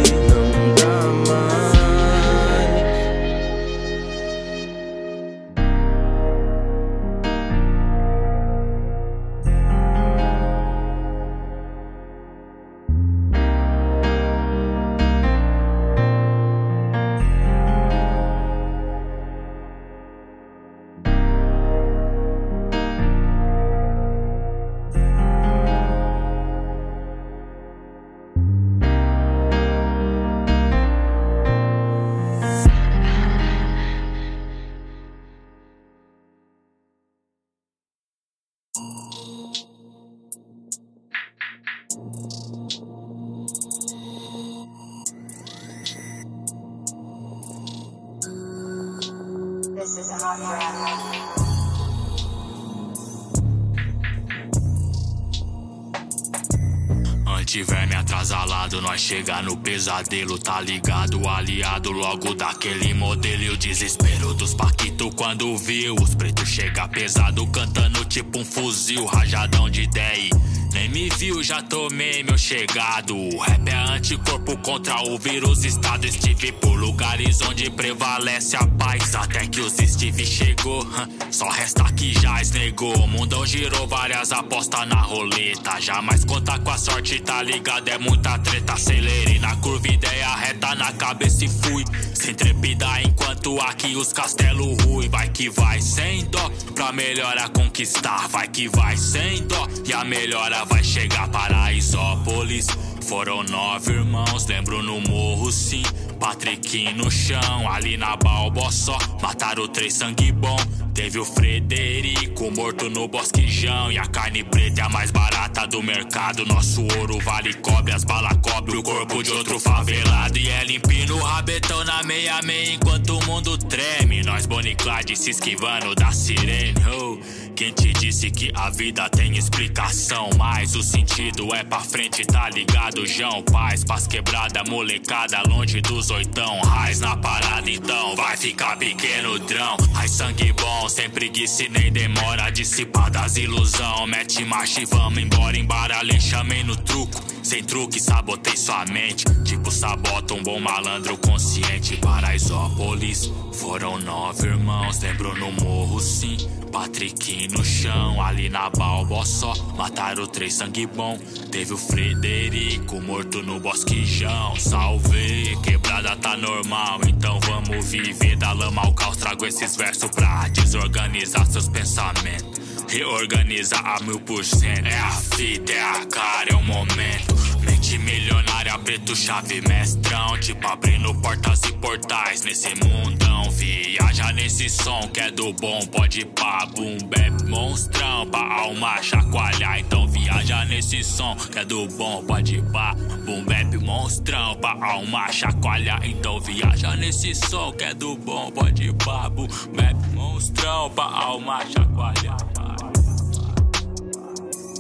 Antiverme 57.27 57.97
atrasalado, 57.97 58.81
nós 58.81 59.01
chega 59.01 59.43
no 59.43 59.57
pesadelo, 59.57 60.39
tá 60.39 60.61
ligado? 60.61 61.29
Aliado 61.29 61.91
logo 61.91 62.33
daquele 62.33 62.95
modelo 62.95 63.43
e 63.43 63.51
o 63.51 63.57
desespero 63.57 64.33
dos 64.35 64.55
Paquito 64.55 65.11
quando 65.17 65.57
viu 65.59 65.97
os 65.97 66.15
pretos 66.15 66.49
chega 66.49 66.87
pesado, 66.87 67.45
cantando 67.49 68.05
tipo 68.05 68.39
um 68.39 68.45
fuzil, 68.45 69.07
rajadão 69.07 69.69
de 69.69 69.83
ideia. 69.83 70.31
Nem 70.73 70.89
me 70.89 71.09
viu, 71.11 71.43
já 71.43 71.61
tomei 71.63 72.23
meu 72.23 72.39
chegado. 72.39 73.15
Rap 73.39 73.69
é 73.69 73.75
anticorpo 73.75 74.57
contra 74.59 75.01
o 75.03 75.19
vírus 75.19 75.65
estado. 75.65 76.07
Estive 76.07 76.53
por 76.53 76.79
lugares 76.79 77.41
onde 77.43 77.69
prevalece 77.71 78.57
a 78.57 78.67
paz. 78.67 79.15
Até 79.15 79.47
que 79.47 79.61
os 79.61 79.73
Steve 79.73 80.25
chegou, 80.25 80.87
só 81.31 81.49
resta 81.49 81.85
que 81.93 82.13
já 82.21 82.41
esnegou. 82.41 82.97
O 82.97 83.09
mundão 83.09 83.45
girou 83.45 83.87
várias 83.87 84.33
apostas 84.33 84.87
na 84.87 85.01
roleta. 85.01 85.81
Jamais 85.81 86.25
conta 86.25 86.59
com 86.59 86.71
a 86.71 86.79
sorte, 86.79 87.21
tá 87.21 87.43
ligado? 87.43 87.89
É 87.89 87.99
muita 87.99 88.39
treta. 88.39 88.75
Acelerei 88.75 89.39
na 89.39 89.57
curva, 89.57 89.89
ideia 89.89 90.35
reta 90.37 90.75
na 90.75 90.93
cabeça 90.93 91.45
e 91.45 91.49
fui. 91.49 91.85
Sem 92.15 92.35
trepidar 92.35 93.03
enquanto 93.03 93.61
aqui 93.61 93.97
os 93.97 94.13
castelos 94.13 94.81
rui. 94.85 95.09
Vai 95.09 95.29
que 95.29 95.51
vai 95.51 95.81
sem 95.81 96.25
dó, 96.27 96.51
pra 96.75 96.93
melhora 96.93 97.49
conquistar. 97.49 98.29
Vai 98.29 98.47
que 98.49 98.69
vai 98.69 98.97
sem 98.97 99.47
dó, 99.47 99.67
e 99.85 99.93
a 99.93 100.05
melhora 100.05 100.60
vai 100.65 100.83
chegar. 100.83 101.29
Paraisópolis, 101.29 102.67
foram 103.03 103.43
nove 103.43 103.93
irmãos, 103.93 104.47
lembro 104.47 104.83
no 104.83 105.01
morro 105.01 105.51
sim. 105.51 105.83
Patrick 106.19 106.93
no 106.95 107.11
chão, 107.11 107.71
ali 107.71 107.97
na 107.97 108.17
Balbossó. 108.17 108.99
Mataram 109.23 109.67
três 109.69 109.95
sangue 109.95 110.33
bom. 110.33 110.57
Teve 111.01 111.19
o 111.19 111.25
Frederico 111.25 112.51
morto 112.51 112.91
no 112.91 113.09
bosquejão. 113.09 113.91
E 113.91 113.97
a 113.97 114.05
carne 114.05 114.45
preta 114.45 114.83
é 114.83 114.85
a 114.85 114.89
mais 114.91 115.11
barata 115.11 115.67
do 115.67 115.83
mercado. 115.83 116.45
Nosso 116.45 116.83
ouro 116.99 117.19
vale 117.21 117.55
cobre, 117.55 117.95
as 117.95 118.05
balas 118.05 118.37
cobre 118.43 118.77
o 118.77 118.83
corpo 118.83 119.23
de 119.23 119.31
outro 119.31 119.59
favelado. 119.59 120.37
E 120.37 120.51
é 120.51 120.63
limpinho 120.63 121.17
o 121.17 121.23
rabetão 121.23 121.83
na 121.85 122.03
meia-meia 122.03 122.75
enquanto 122.75 123.17
o 123.17 123.25
mundo 123.25 123.57
treme. 123.57 124.23
Nós 124.23 124.45
Boniclade 124.45 125.17
se 125.17 125.31
esquivando 125.31 125.95
da 125.95 126.13
sirene. 126.13 126.75
Oh, 126.95 127.19
quem 127.57 127.73
te 127.73 127.95
disse 127.95 128.31
que 128.31 128.53
a 128.55 128.69
vida 128.69 129.09
tem 129.09 129.39
explicação? 129.39 130.29
Mas 130.37 130.75
o 130.75 130.83
sentido 130.83 131.55
é 131.55 131.65
pra 131.65 131.81
frente, 131.81 132.27
tá 132.27 132.51
ligado, 132.51 133.07
João? 133.07 133.43
Paz, 133.43 133.85
paz 133.85 134.07
quebrada, 134.07 134.63
molecada, 134.69 135.43
longe 135.49 135.81
dos 135.81 136.11
oitão. 136.11 136.61
Raiz 136.61 137.01
na 137.01 137.17
parada, 137.17 137.71
então 137.71 138.15
vai 138.17 138.37
ficar 138.37 138.77
pequeno 138.77 139.39
drão. 139.39 139.79
Ai, 139.95 140.09
sangue 140.09 140.53
bom, 140.53 140.90
sem 140.91 141.09
preguiça 141.09 141.63
e 141.63 141.69
nem 141.69 141.93
demora. 141.93 142.51
Dissipadas 142.51 143.37
ilusão, 143.37 144.07
mete 144.07 144.45
marcha 144.45 144.81
e 144.81 144.85
vamos 144.85 145.23
embora. 145.23 145.57
Embaralhei, 145.57 146.21
chamei 146.21 146.65
no 146.65 146.77
truco. 146.77 147.23
Sem 147.43 147.65
truque, 147.65 148.01
sabotei 148.01 148.57
sua 148.57 148.85
mente. 148.87 149.25
Tipo, 149.45 149.71
sabota 149.71 150.35
um 150.35 150.43
bom 150.43 150.61
malandro 150.61 151.17
consciente. 151.19 151.97
Paraisópolis, 151.97 153.31
foram 153.55 153.99
nove 153.99 154.47
irmãos. 154.47 155.01
Lembro 155.01 155.35
no 155.37 155.51
morro, 155.53 156.01
sim. 156.01 156.37
Patrick 156.71 157.49
no 157.49 157.65
chão, 157.65 158.23
ali 158.23 158.49
na 158.49 158.71
Balbossó. 158.71 159.55
Mataram 159.77 160.27
três 160.27 160.55
sangue 160.55 160.87
bom. 160.87 161.19
Teve 161.51 161.73
o 161.73 161.77
Frederico 161.77 163.01
morto 163.01 163.43
no 163.43 163.59
bosquejão. 163.59 164.55
Salve, 164.57 165.57
quebrada 165.63 166.15
tá 166.17 166.37
normal. 166.37 167.01
Então 167.09 167.41
vamos 167.41 167.87
viver 167.87 168.37
da 168.37 168.53
lama 168.53 168.83
ao 168.83 168.95
caos. 168.95 169.17
Trago 169.17 169.45
esses 169.47 169.77
versos 169.77 170.11
pra 170.11 170.47
desorganizar 170.49 171.47
seus 171.47 171.69
pensamentos. 171.69 172.61
Reorganiza 172.91 173.77
a 173.77 174.03
mil 174.03 174.19
por 174.19 174.45
cento. 174.45 174.85
É 174.85 174.99
a 174.99 175.11
fita, 175.13 175.73
é 175.73 175.81
a 175.81 176.05
cara, 176.07 176.51
é 176.51 176.57
o 176.57 176.63
momento. 176.65 177.37
Mente 177.61 177.97
milionária, 177.99 178.77
preto, 178.81 179.15
chave, 179.15 179.61
mestrão. 179.61 180.37
Tipo 180.41 180.67
abrindo 180.67 181.15
portas 181.21 181.63
e 181.63 181.73
portais 181.75 182.43
nesse 182.43 182.75
mundão. 182.85 183.49
Viaja 183.53 184.33
nesse 184.33 184.69
som 184.69 185.09
que 185.15 185.21
é 185.21 185.31
do 185.31 185.53
bom. 185.53 185.87
Pode 185.87 186.25
pá, 186.27 186.67
boom, 186.67 186.99
bap, 187.05 187.49
monstrão. 187.49 188.29
Pra 188.29 188.41
alma 188.41 189.01
chacoalhar. 189.01 189.79
Então 189.79 190.09
viaja 190.09 190.65
nesse 190.65 191.05
som 191.05 191.37
que 191.37 191.61
é 191.61 191.65
do 191.65 191.87
bom. 191.87 192.25
Pode 192.25 192.61
pá, 192.73 192.97
boom, 193.25 193.45
bap, 193.45 193.77
monstrão. 193.79 194.57
Pra 194.57 194.73
alma 194.85 195.31
chacoalhar. 195.31 196.05
Então 196.05 196.41
viaja 196.41 196.97
nesse 196.97 197.37
som 197.37 197.71
que 197.71 197.85
é 197.85 197.95
do 197.95 198.17
bom. 198.17 198.51
Pode 198.51 198.93
pá, 198.95 199.31
boom, 199.31 199.47
bap, 199.47 200.09
monstrão. 200.13 200.91
Pra 200.91 201.05
alma 201.05 201.65
chacoalhar. 201.67 202.60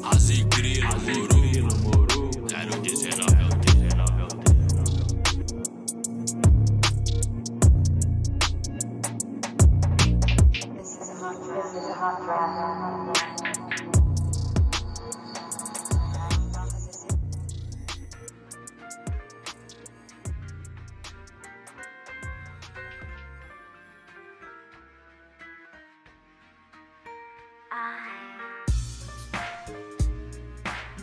Azigrilo, 0.03 1.69
moro. 1.83 2.31
019 2.51 3.35
é 3.35 3.45
o 3.45 3.59
19 3.59 4.21
é 4.21 4.25
o 4.25 4.29
This 10.81 11.75
is 11.75 11.89
a 11.89 11.95
hot 11.99 12.17
brand. 12.25 13.00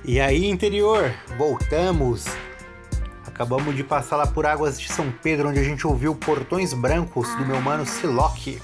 E 0.08 0.22
aí, 0.22 0.50
interior, 0.50 1.14
voltamos. 1.38 2.24
Acabamos 3.26 3.76
de 3.76 3.84
passar 3.84 4.16
lá 4.16 4.26
por 4.26 4.46
Águas 4.46 4.80
de 4.80 4.88
São 4.88 5.12
Pedro, 5.12 5.50
onde 5.50 5.60
a 5.60 5.64
gente 5.64 5.86
ouviu 5.86 6.16
Portões 6.16 6.74
Brancos 6.74 7.28
do 7.36 7.46
meu 7.46 7.60
mano 7.60 7.86
Silock. 7.86 8.62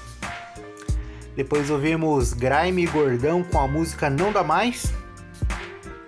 Depois 1.36 1.68
ouvimos 1.68 2.32
Grime 2.32 2.84
e 2.84 2.86
Gordão 2.86 3.44
com 3.44 3.60
a 3.60 3.68
música 3.68 4.08
Não 4.08 4.32
Dá 4.32 4.42
Mais. 4.42 4.90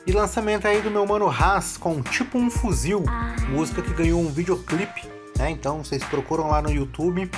E 0.07 0.12
lançamento 0.12 0.66
aí 0.66 0.81
do 0.81 0.90
meu 0.90 1.05
mano 1.05 1.28
Haas 1.28 1.76
com 1.76 2.02
Tipo 2.02 2.38
um 2.38 2.50
Fuzil, 2.50 3.05
música 3.50 3.83
que 3.83 3.93
ganhou 3.93 4.23
um 4.23 4.28
videoclipe, 4.28 5.02
né? 5.37 5.50
Então 5.50 5.85
vocês 5.85 6.02
procuram 6.02 6.49
lá 6.49 6.62
no 6.62 6.71
YouTube 6.71 7.31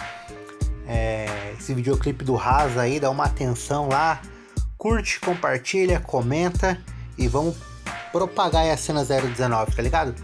é, 0.86 1.54
esse 1.58 1.74
videoclipe 1.74 2.24
do 2.24 2.36
Haas 2.36 2.78
aí, 2.78 3.00
dá 3.00 3.10
uma 3.10 3.24
atenção 3.24 3.88
lá, 3.88 4.22
curte, 4.76 5.18
compartilha, 5.18 5.98
comenta 5.98 6.80
e 7.18 7.26
vamos 7.26 7.67
propagar 8.12 8.68
a 8.68 8.76
cena 8.76 9.04
019, 9.04 9.74
tá 9.74 9.82
ligado? 9.82 10.14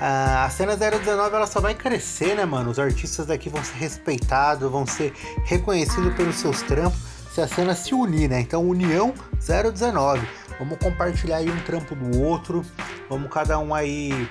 Ah, 0.00 0.44
a 0.44 0.50
cena 0.50 0.76
019 0.76 1.34
ela 1.34 1.46
só 1.46 1.60
vai 1.60 1.74
crescer, 1.74 2.36
né, 2.36 2.44
mano? 2.44 2.70
Os 2.70 2.78
artistas 2.78 3.26
daqui 3.26 3.48
vão 3.48 3.62
ser 3.64 3.76
respeitados, 3.76 4.70
vão 4.70 4.86
ser 4.86 5.12
reconhecidos 5.44 6.14
pelos 6.14 6.36
seus 6.36 6.62
trampos 6.62 6.98
se 7.32 7.40
a 7.40 7.48
cena 7.48 7.74
se 7.74 7.94
unir, 7.94 8.28
né? 8.28 8.40
Então, 8.40 8.68
União 8.68 9.14
019. 9.40 10.26
Vamos 10.58 10.78
compartilhar 10.78 11.36
aí 11.36 11.48
um 11.48 11.60
trampo 11.60 11.94
do 11.94 12.20
outro, 12.22 12.64
vamos 13.08 13.30
cada 13.32 13.58
um 13.60 13.72
aí 13.72 14.28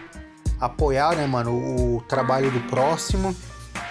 apoiar, 0.60 1.16
né, 1.16 1.26
mano, 1.26 1.54
o 1.54 2.02
trabalho 2.02 2.52
do 2.52 2.60
próximo. 2.62 3.36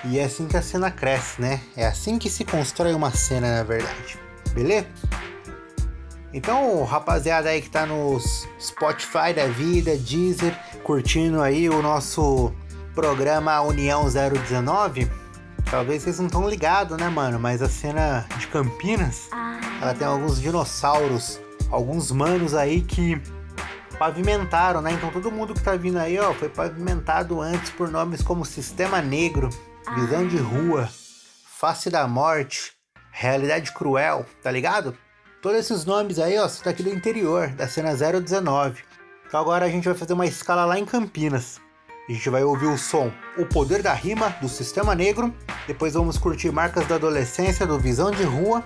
E 0.04 0.18
é 0.18 0.24
assim 0.24 0.46
que 0.46 0.56
a 0.56 0.62
cena 0.62 0.90
cresce, 0.90 1.40
né? 1.40 1.60
É 1.76 1.86
assim 1.86 2.18
que 2.18 2.28
se 2.28 2.44
constrói 2.44 2.92
uma 2.92 3.10
cena, 3.10 3.56
na 3.56 3.62
verdade. 3.62 4.18
Beleza? 4.52 4.86
Então, 6.36 6.84
rapaziada 6.84 7.48
aí 7.48 7.62
que 7.62 7.70
tá 7.70 7.86
nos 7.86 8.46
Spotify 8.60 9.32
da 9.34 9.46
vida, 9.46 9.96
Deezer, 9.96 10.54
curtindo 10.82 11.40
aí 11.40 11.66
o 11.66 11.80
nosso 11.80 12.52
programa 12.94 13.58
União 13.62 14.04
019, 14.04 15.10
talvez 15.70 16.02
vocês 16.02 16.18
não 16.18 16.26
estão 16.26 16.46
ligados, 16.46 16.98
né, 16.98 17.08
mano? 17.08 17.40
Mas 17.40 17.62
a 17.62 17.70
cena 17.70 18.26
de 18.36 18.48
Campinas, 18.48 19.30
ela 19.80 19.94
tem 19.94 20.06
alguns 20.06 20.38
dinossauros, 20.38 21.40
alguns 21.70 22.12
manos 22.12 22.52
aí 22.52 22.82
que 22.82 23.18
pavimentaram, 23.98 24.82
né? 24.82 24.92
Então 24.92 25.10
todo 25.10 25.32
mundo 25.32 25.54
que 25.54 25.62
tá 25.62 25.74
vindo 25.74 25.96
aí, 25.96 26.18
ó, 26.20 26.34
foi 26.34 26.50
pavimentado 26.50 27.40
antes 27.40 27.70
por 27.70 27.90
nomes 27.90 28.20
como 28.20 28.44
Sistema 28.44 29.00
Negro, 29.00 29.48
Visão 29.94 30.28
de 30.28 30.36
Rua, 30.36 30.86
Face 31.46 31.88
da 31.88 32.06
Morte, 32.06 32.74
Realidade 33.10 33.72
Cruel, 33.72 34.26
tá 34.42 34.50
ligado? 34.50 34.94
Todos 35.42 35.58
esses 35.58 35.84
nomes 35.84 36.18
aí, 36.18 36.38
ó, 36.38 36.48
são 36.48 36.64
daqui 36.64 36.82
do 36.82 36.88
interior, 36.88 37.48
da 37.48 37.68
cena 37.68 37.94
019. 37.94 38.82
Então 39.26 39.40
agora 39.40 39.66
a 39.66 39.68
gente 39.68 39.84
vai 39.84 39.94
fazer 39.94 40.12
uma 40.12 40.26
escala 40.26 40.64
lá 40.64 40.78
em 40.78 40.84
Campinas. 40.84 41.60
A 42.08 42.12
gente 42.12 42.30
vai 42.30 42.44
ouvir 42.44 42.66
o 42.66 42.78
som 42.78 43.10
O 43.36 43.44
Poder 43.44 43.82
da 43.82 43.92
Rima, 43.92 44.30
do 44.40 44.48
Sistema 44.48 44.94
Negro. 44.94 45.34
Depois 45.66 45.94
vamos 45.94 46.16
curtir 46.16 46.50
Marcas 46.52 46.86
da 46.86 46.94
Adolescência, 46.94 47.66
do 47.66 47.78
Visão 47.78 48.10
de 48.10 48.22
Rua. 48.22 48.64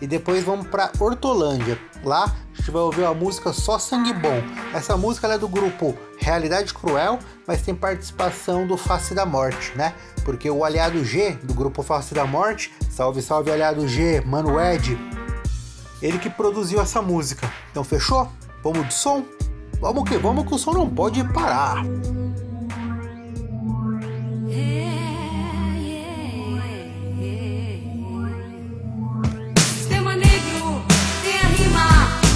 E 0.00 0.06
depois 0.06 0.42
vamos 0.42 0.66
para 0.66 0.90
Hortolândia. 0.98 1.78
Lá 2.02 2.24
a 2.24 2.56
gente 2.56 2.70
vai 2.70 2.82
ouvir 2.82 3.04
a 3.04 3.14
música 3.14 3.52
Só 3.52 3.78
Sangue 3.78 4.12
Bom. 4.14 4.42
Essa 4.74 4.96
música 4.96 5.28
é 5.28 5.38
do 5.38 5.48
grupo 5.48 5.96
Realidade 6.18 6.74
Cruel, 6.74 7.18
mas 7.46 7.62
tem 7.62 7.74
participação 7.74 8.66
do 8.66 8.76
Face 8.76 9.14
da 9.14 9.24
Morte, 9.24 9.76
né? 9.76 9.94
Porque 10.24 10.50
o 10.50 10.64
aliado 10.64 11.04
G 11.04 11.32
do 11.42 11.54
grupo 11.54 11.82
Face 11.82 12.14
da 12.14 12.24
Morte, 12.24 12.72
salve, 12.90 13.22
salve 13.22 13.50
aliado 13.50 13.86
G, 13.86 14.20
Mano 14.22 14.60
Ed, 14.60 14.98
ele 16.02 16.18
que 16.18 16.30
produziu 16.30 16.80
essa 16.80 17.02
música. 17.02 17.50
Então 17.70 17.84
fechou? 17.84 18.30
Vamos 18.62 18.88
de 18.88 18.94
som? 18.94 19.24
Vamos 19.80 20.08
que 20.08 20.18
vamos 20.18 20.46
que 20.46 20.54
o 20.54 20.58
som 20.58 20.72
não 20.72 20.88
pode 20.88 21.22
parar. 21.32 21.82
Sistema 29.56 30.16
negro 30.16 30.82
tem 31.22 31.38
a 31.38 31.48
rima 31.48 31.88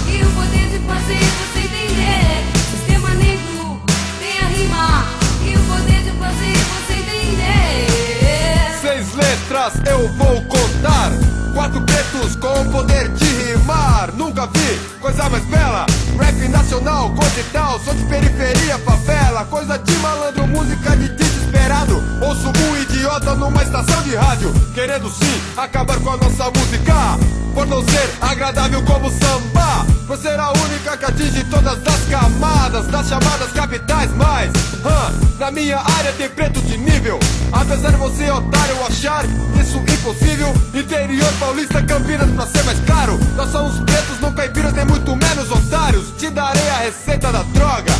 e 0.07 0.23
o 0.23 0.31
poder 0.31 0.69
de 0.69 0.79
fazer 0.87 1.19
você 1.19 1.59
entender. 1.59 2.43
Sistema 2.71 3.09
negro 3.09 3.81
tem 4.19 4.39
a 4.39 4.47
rima 4.47 5.05
e 5.43 5.55
o 5.55 5.59
poder 5.67 6.03
de 6.03 6.11
fazer 6.17 6.57
você 6.73 6.93
entender. 6.93 8.81
Seis 8.81 9.13
letras 9.13 9.73
eu 9.87 10.07
vou 10.13 10.41
contar. 10.45 11.11
Quatro 11.53 11.81
pretos 11.83 12.35
com 12.35 12.61
o 12.61 12.71
poder 12.71 13.09
de 13.13 13.24
rimar. 13.65 14.11
Nunca 14.13 14.47
vi 14.47 14.79
coisa 15.01 15.27
mais 15.29 15.43
bela. 15.45 15.85
Rap 16.19 16.47
nacional, 16.47 17.09
coisa 17.09 17.39
e 17.39 17.43
tal. 17.51 17.79
Sou 17.79 17.93
de 17.93 18.03
periferia, 18.05 18.77
favela. 18.79 19.43
Coisa 19.45 19.77
de 19.77 19.93
malandro, 19.97 20.47
música 20.47 20.95
de 20.95 21.09
desesperado. 21.09 22.01
Ouço 22.21 22.47
um 22.49 22.77
idiota 22.77 23.35
numa 23.35 23.63
estação 23.63 24.01
de 24.03 24.15
rádio. 24.15 24.53
Querendo 24.73 25.09
sim 25.09 25.41
acabar 25.57 25.99
com 25.99 26.11
a 26.11 26.17
nossa 26.17 26.45
música. 26.45 27.17
Por 27.53 27.65
não 27.67 27.83
ser 27.83 28.09
agradável 28.21 28.83
como 28.83 29.09
samba. 29.09 29.85
Por 30.07 30.17
ser 30.17 30.39
a 30.39 30.51
única 30.51 30.97
que 30.97 31.05
atinge 31.05 31.43
todas 31.45 31.79
as 31.87 32.09
camadas 32.09 32.87
das 32.87 33.07
chamadas 33.07 33.51
capitais. 33.51 34.11
Mas, 34.15 34.51
na 35.39 35.51
minha 35.51 35.77
área 35.77 36.13
tem 36.13 36.29
preto 36.29 36.61
de 36.61 36.77
nível. 36.77 37.19
Apesar 37.51 37.91
de 37.91 37.97
você, 37.97 38.29
otário, 38.29 38.85
achar 38.85 39.25
isso 39.59 39.77
impossível. 39.77 40.53
Interior 40.73 41.31
paulista, 41.39 41.81
Campinas, 41.83 42.29
pra 42.31 42.47
ser 42.47 42.63
mais 42.63 42.79
claro. 42.81 43.19
Nós 43.35 43.51
somos 43.51 43.79
pretos, 43.79 44.19
não 44.21 44.33
caipiras, 44.33 44.73
nem 44.73 44.85
muito 44.85 45.15
menos 45.15 45.51
otários. 45.51 46.13
Te 46.17 46.29
darei 46.29 46.69
a 46.69 46.77
receita 46.77 47.31
da 47.31 47.43
droga. 47.43 47.93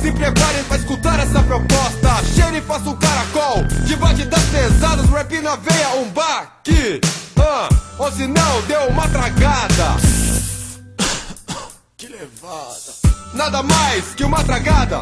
Se 0.00 0.10
preparem 0.12 0.64
pra 0.64 0.76
escutar 0.76 1.20
essa 1.20 1.42
proposta. 1.42 2.24
Cheire 2.34 2.58
e 2.58 2.62
faça 2.62 2.88
um 2.88 2.96
caracol. 2.96 3.64
De 3.86 3.96
batidas 3.96 4.42
pesadas, 4.44 5.08
rap 5.10 5.40
na 5.40 5.56
veia, 5.56 5.96
um 5.96 6.08
baque. 6.10 7.00
Ah, 7.38 7.68
ou 7.98 8.12
se 8.12 8.26
não, 8.26 8.62
deu 8.66 8.88
uma 8.88 9.08
tragada. 9.08 9.96
Que 11.96 12.08
levada. 12.08 13.10
Nada 13.34 13.62
mais 13.62 14.14
que 14.14 14.24
uma 14.24 14.42
tragada. 14.42 15.00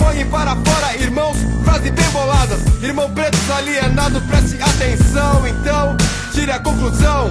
Põe 0.00 0.24
para 0.24 0.56
fora, 0.56 0.96
irmãos, 0.96 1.36
frases 1.62 1.90
bem 1.90 2.10
boladas. 2.10 2.58
Irmão 2.82 3.10
pretos 3.10 3.50
alienado, 3.50 4.18
preste 4.22 4.56
atenção. 4.60 5.46
Então, 5.46 5.94
tire 6.32 6.50
a 6.50 6.58
conclusão. 6.58 7.30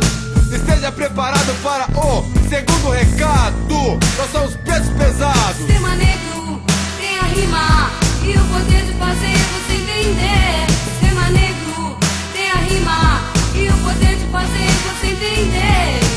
Esteja 0.52 0.92
preparado 0.92 1.52
para 1.64 1.88
o 2.00 2.24
segundo 2.48 2.92
recado. 2.92 4.00
Nós 4.18 4.32
somos 4.32 4.56
pretos 4.58 4.90
pesados. 4.90 5.58
Sistema 5.58 5.96
negro 5.96 6.62
tem 7.00 7.18
a 7.18 7.24
rima 7.24 7.92
e 8.24 8.38
o 8.38 8.46
poder 8.46 8.86
de 8.86 8.94
fazer 8.94 9.38
você 9.56 9.74
entender. 9.74 10.68
Sistema 10.92 11.30
negro 11.30 11.98
tem 12.34 12.52
a 12.52 12.56
rima 12.56 13.22
e 13.56 13.68
o 13.68 13.78
poder 13.80 14.16
de 14.16 14.26
fazer 14.28 14.70
você 14.86 15.08
entender. 15.08 16.09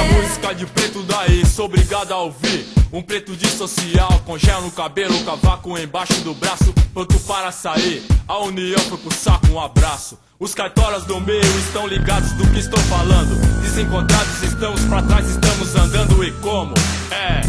Essa 0.00 0.12
música 0.14 0.54
de 0.54 0.64
preto 0.64 1.02
daí, 1.02 1.44
sou 1.44 1.66
obrigado 1.66 2.12
a 2.12 2.16
ouvir. 2.22 2.66
Um 2.90 3.02
preto 3.02 3.36
de 3.36 3.46
social, 3.48 4.22
com 4.24 4.38
gel 4.38 4.62
no 4.62 4.70
cabelo, 4.70 5.12
cavaco 5.24 5.76
embaixo 5.76 6.14
do 6.22 6.32
braço, 6.32 6.72
pronto 6.94 7.20
para 7.20 7.52
sair. 7.52 8.02
A 8.26 8.38
união 8.38 8.80
foi 8.80 8.96
pro 8.96 9.12
saco, 9.12 9.48
um 9.48 9.60
abraço. 9.60 10.18
Os 10.38 10.54
cartolas 10.54 11.04
do 11.04 11.20
meio 11.20 11.44
estão 11.66 11.86
ligados 11.86 12.32
do 12.32 12.46
que 12.50 12.60
estou 12.60 12.80
falando. 12.84 13.38
Desencontrados 13.60 14.42
estamos 14.42 14.80
pra 14.86 15.02
trás, 15.02 15.28
estamos 15.28 15.76
andando 15.76 16.24
e 16.24 16.32
como? 16.40 16.72
É. 17.10 17.42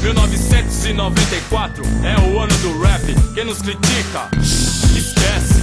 1994 0.00 1.82
é 2.04 2.16
o 2.20 2.38
ano 2.38 2.56
do 2.58 2.82
rap. 2.82 3.02
Quem 3.34 3.46
nos 3.46 3.60
critica, 3.60 4.28
esquece. 4.40 5.60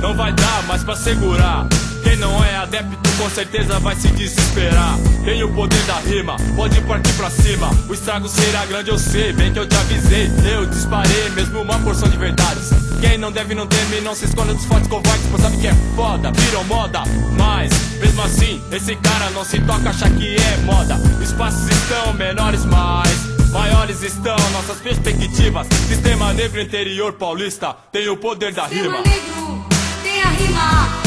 Não 0.00 0.16
vai 0.16 0.32
dar 0.32 0.64
mais 0.64 0.82
pra 0.82 0.96
segurar. 0.96 1.68
Quem 2.02 2.16
não 2.16 2.42
é 2.44 2.56
adepto 2.56 3.11
com 3.22 3.30
certeza 3.30 3.78
vai 3.78 3.94
se 3.94 4.08
desesperar. 4.08 4.98
Tem 5.24 5.44
o 5.44 5.52
poder 5.52 5.80
da 5.84 6.00
rima, 6.00 6.36
pode 6.56 6.80
partir 6.80 7.12
pra 7.12 7.30
cima. 7.30 7.70
O 7.88 7.94
estrago 7.94 8.26
será 8.26 8.66
grande, 8.66 8.90
eu 8.90 8.98
sei, 8.98 9.32
bem 9.32 9.52
que 9.52 9.60
eu 9.60 9.68
te 9.68 9.76
avisei. 9.76 10.28
Eu 10.52 10.66
disparei 10.66 11.30
mesmo 11.30 11.60
uma 11.60 11.78
porção 11.78 12.08
de 12.08 12.16
verdades. 12.16 12.70
Quem 13.00 13.16
não 13.18 13.30
deve 13.30 13.54
não 13.54 13.66
teme, 13.66 14.00
não 14.00 14.14
se 14.14 14.24
esconda 14.24 14.52
dos 14.52 14.64
fortes 14.64 14.88
covardes, 14.88 15.24
pois 15.30 15.40
sabe 15.40 15.56
que 15.58 15.68
é 15.68 15.74
foda, 15.94 16.32
virou 16.32 16.64
moda. 16.64 17.04
Mas, 17.38 17.70
mesmo 18.00 18.22
assim, 18.22 18.60
esse 18.72 18.96
cara 18.96 19.30
não 19.30 19.44
se 19.44 19.60
toca, 19.60 19.90
acha 19.90 20.10
que 20.10 20.34
é 20.34 20.56
moda. 20.64 20.96
Espaços 21.22 21.68
estão 21.68 22.12
menores, 22.14 22.64
mas. 22.64 23.32
Maiores 23.52 24.02
estão 24.02 24.36
nossas 24.50 24.78
perspectivas. 24.78 25.66
Sistema 25.86 26.32
negro 26.32 26.60
interior 26.60 27.12
paulista 27.12 27.76
tem 27.92 28.08
o 28.08 28.16
poder 28.16 28.52
da 28.52 28.66
Sistema 28.66 28.96
rima. 28.96 29.02
negro 29.02 29.66
tem 30.02 30.22
a 30.22 30.28
rima 30.30 31.01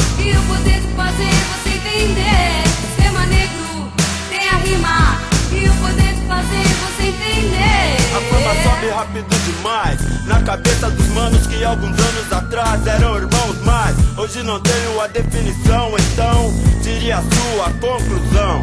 entender. 1.96 2.62
Sistema 2.86 3.26
negro 3.26 3.90
tem 4.28 4.48
a 4.48 4.56
rima 4.58 5.20
e 5.52 5.68
o 5.68 5.74
poder 5.76 6.14
de 6.14 6.26
fazer 6.26 6.64
você 6.84 7.02
entender. 7.08 7.96
A 8.14 8.20
fama 8.20 8.54
sobe 8.62 8.88
rápido 8.90 9.36
demais. 9.44 10.26
Na 10.26 10.42
cabeça 10.42 10.90
dos 10.90 11.06
manos 11.08 11.46
que 11.46 11.64
alguns 11.64 11.98
anos 11.98 12.32
atrás 12.32 12.84
eram 12.84 13.16
irmãos 13.16 13.56
Mas 13.64 13.94
hoje 14.16 14.42
não 14.42 14.58
tenho 14.58 15.00
a 15.00 15.06
definição 15.06 15.92
Então 15.98 16.52
tire 16.82 17.12
a 17.12 17.22
sua 17.22 17.70
conclusão. 17.80 18.62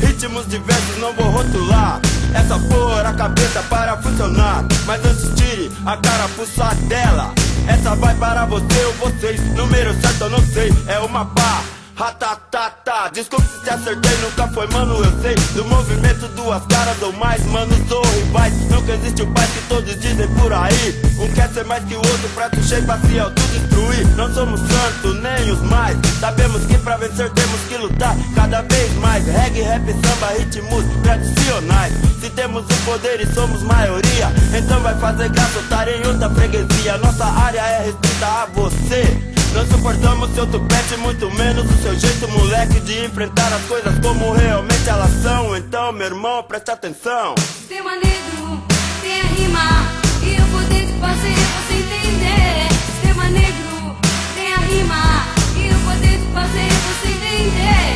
Ritmos 0.00 0.46
diversos 0.48 0.98
não 0.98 1.12
vou 1.14 1.30
rotular. 1.30 2.00
Essa 2.34 2.58
for 2.58 3.04
a 3.04 3.12
cabeça 3.14 3.62
para 3.62 3.96
funcionar. 3.96 4.64
Mas 4.86 5.04
antes 5.04 5.30
tire 5.36 5.70
a 5.86 5.96
carapuça 5.96 6.74
dela 6.88 7.32
Essa 7.66 7.94
vai 7.94 8.14
para 8.16 8.44
você 8.44 8.84
ou 8.84 8.92
vocês. 8.94 9.40
Número 9.54 9.94
certo 10.00 10.22
eu 10.22 10.30
não 10.30 10.44
sei, 10.46 10.72
é 10.86 10.98
uma 10.98 11.24
pá 11.24 11.62
Ratatata, 11.98 13.10
desculpe 13.12 13.44
se 13.48 13.64
te 13.64 13.70
acertei, 13.70 14.16
nunca 14.18 14.46
foi 14.54 14.68
mano, 14.68 15.02
eu 15.02 15.20
sei 15.20 15.34
Do 15.56 15.64
movimento 15.64 16.28
duas 16.28 16.64
caras 16.66 17.02
ou 17.02 17.12
mais, 17.14 17.44
manos 17.46 17.90
ou 17.90 18.02
rivais 18.06 18.54
Nunca 18.70 18.92
existe 18.92 19.22
o 19.22 19.26
pai 19.32 19.44
que 19.48 19.68
todos 19.68 19.98
dizem 20.00 20.28
por 20.36 20.52
aí 20.52 20.94
Um 21.18 21.28
quer 21.34 21.48
ser 21.48 21.64
mais 21.64 21.82
que 21.86 21.94
o 21.94 21.98
outro 21.98 22.28
pra 22.36 22.48
tu 22.50 22.62
cheio 22.62 22.84
se 22.84 23.18
autodestruir. 23.18 24.06
Não 24.16 24.32
somos 24.32 24.60
santos, 24.60 25.20
nem 25.20 25.50
os 25.50 25.60
mais. 25.62 25.96
Sabemos 26.20 26.64
que 26.66 26.78
pra 26.78 26.96
vencer 26.96 27.28
temos 27.30 27.60
que 27.62 27.76
lutar 27.76 28.16
cada 28.36 28.62
vez 28.62 28.94
mais. 28.94 29.26
Reggae, 29.26 29.62
rap, 29.62 29.84
samba, 29.92 30.38
ritmos 30.38 30.84
tradicionais. 31.02 31.92
Se 32.20 32.30
temos 32.30 32.64
o 32.64 32.84
poder 32.84 33.20
e 33.20 33.34
somos 33.34 33.62
maioria, 33.62 34.32
então 34.56 34.80
vai 34.80 34.96
fazer 35.00 35.28
graça 35.30 35.58
estar 35.58 35.88
em 35.88 36.06
outra 36.06 36.30
freguesia. 36.30 36.98
Nossa 36.98 37.24
área 37.24 37.60
é 37.60 37.86
restrita 37.86 38.26
a 38.26 38.46
você. 38.54 39.37
Não 39.58 39.66
suportamos 39.66 40.32
seu 40.36 40.46
tupete, 40.46 40.96
muito 40.98 41.28
menos 41.32 41.68
o 41.68 41.82
seu 41.82 41.92
jeito, 41.98 42.28
moleque, 42.28 42.78
de 42.78 43.04
enfrentar 43.04 43.52
as 43.52 43.60
coisas 43.62 43.98
como 43.98 44.30
realmente 44.30 44.88
elas 44.88 45.10
são. 45.20 45.56
Então, 45.56 45.90
meu 45.90 46.06
irmão, 46.06 46.44
preste 46.44 46.70
atenção. 46.70 47.34
Sistema 47.36 47.90
negro 47.96 48.62
tem 49.02 49.20
a 49.20 49.24
rima 49.24 49.90
e 50.22 50.40
o 50.40 50.46
poder 50.52 50.86
de 50.86 50.92
fazer 51.00 51.34
você 51.34 51.74
entender. 51.74 52.68
Sistema 52.92 53.24
negro 53.30 53.96
tem 54.36 54.52
a 54.52 54.58
rima 54.58 55.26
e 55.56 55.74
o 55.74 55.78
poder 55.80 56.18
de 56.18 56.32
fazer 56.32 56.68
você 56.70 57.08
entender. 57.08 57.87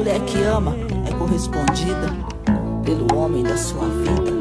Mulher 0.00 0.20
que 0.20 0.42
ama 0.44 0.74
é 1.06 1.12
correspondida 1.12 2.08
pelo 2.82 3.14
homem 3.14 3.42
da 3.42 3.54
sua 3.58 3.84
vida. 3.84 4.32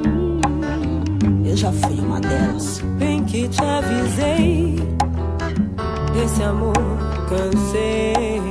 Eu 1.44 1.58
já 1.58 1.70
fui 1.70 2.00
uma 2.00 2.22
delas. 2.22 2.80
Bem 2.98 3.26
que 3.26 3.50
te 3.50 3.62
avisei 3.62 4.78
desse 6.14 6.44
amor, 6.44 6.74
cansei. 7.28 8.42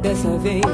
Dessa 0.00 0.38
vez 0.38 0.64